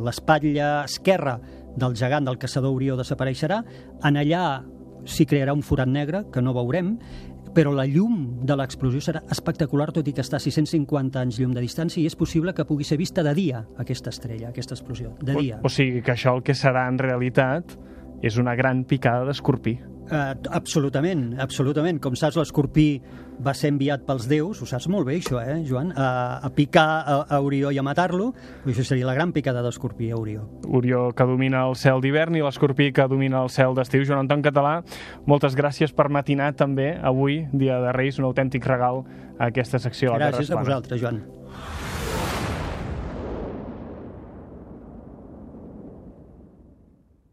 l'espatlla 0.04 0.72
esquerra 0.84 1.38
del 1.76 1.96
gegant 1.98 2.26
del 2.28 2.38
caçador 2.38 2.74
Orió 2.74 2.98
desapareixerà, 3.00 3.62
en 4.04 4.20
allà 4.20 4.44
s'hi 5.04 5.26
crearà 5.28 5.52
un 5.52 5.62
forat 5.64 5.90
negre, 5.90 6.24
que 6.32 6.42
no 6.42 6.54
veurem, 6.56 6.94
però 7.54 7.70
la 7.70 7.84
llum 7.86 8.44
de 8.46 8.56
l'explosió 8.58 9.00
serà 9.04 9.22
espectacular, 9.30 9.90
tot 9.94 10.08
i 10.10 10.14
que 10.16 10.24
està 10.24 10.40
a 10.40 10.42
650 10.42 11.20
anys 11.22 11.38
llum 11.38 11.54
de 11.54 11.62
distància, 11.62 12.02
i 12.02 12.08
és 12.10 12.16
possible 12.18 12.54
que 12.56 12.66
pugui 12.66 12.86
ser 12.86 12.98
vista 12.98 13.22
de 13.22 13.34
dia, 13.36 13.62
aquesta 13.78 14.10
estrella, 14.10 14.50
aquesta 14.50 14.74
explosió, 14.74 15.14
de 15.22 15.36
dia. 15.38 15.60
O, 15.62 15.68
o 15.68 15.72
sigui 15.72 16.02
que 16.02 16.16
això 16.16 16.34
el 16.34 16.42
que 16.46 16.56
serà 16.58 16.88
en 16.90 16.98
realitat 16.98 17.76
és 18.24 18.38
una 18.40 18.54
gran 18.56 18.84
picada 18.88 19.26
d'escorpí. 19.28 19.76
Uh, 20.04 20.34
absolutament, 20.52 21.30
absolutament. 21.40 21.96
Com 22.02 22.16
saps, 22.16 22.36
l'escorpí 22.36 22.98
va 23.44 23.54
ser 23.56 23.70
enviat 23.72 24.04
pels 24.04 24.26
déus, 24.28 24.60
ho 24.60 24.66
saps 24.68 24.86
molt 24.92 25.08
bé 25.08 25.16
això, 25.16 25.38
eh, 25.40 25.62
Joan? 25.64 25.94
A, 25.96 26.40
a 26.44 26.50
picar 26.54 26.86
a, 27.00 27.16
a 27.24 27.40
Orió 27.40 27.72
i 27.72 27.80
a 27.80 27.84
matar-lo, 27.86 28.30
això 28.68 28.84
seria 28.84 29.08
la 29.08 29.16
gran 29.16 29.32
picada 29.32 29.62
d'escorpí 29.64 30.10
a 30.12 30.18
Orió. 30.20 30.44
Orió 30.68 31.06
que 31.16 31.28
domina 31.28 31.64
el 31.68 31.76
cel 31.80 32.04
d'hivern 32.04 32.36
i 32.36 32.44
l'escorpí 32.44 32.90
que 32.92 33.08
domina 33.10 33.42
el 33.42 33.52
cel 33.52 33.76
d'estiu. 33.76 34.04
Joan 34.04 34.26
Anton 34.26 34.44
Català, 34.44 34.74
moltes 35.26 35.56
gràcies 35.56 35.96
per 35.96 36.10
matinar 36.12 36.52
també 36.56 36.92
avui, 37.00 37.42
dia 37.52 37.80
de 37.80 37.96
Reis, 37.96 38.20
un 38.20 38.28
autèntic 38.28 38.68
regal 38.68 39.06
a 39.38 39.48
aquesta 39.48 39.80
secció. 39.80 40.12
Gràcies 40.20 40.52
a 40.52 40.60
vosaltres, 40.60 41.00
Joan. 41.00 41.24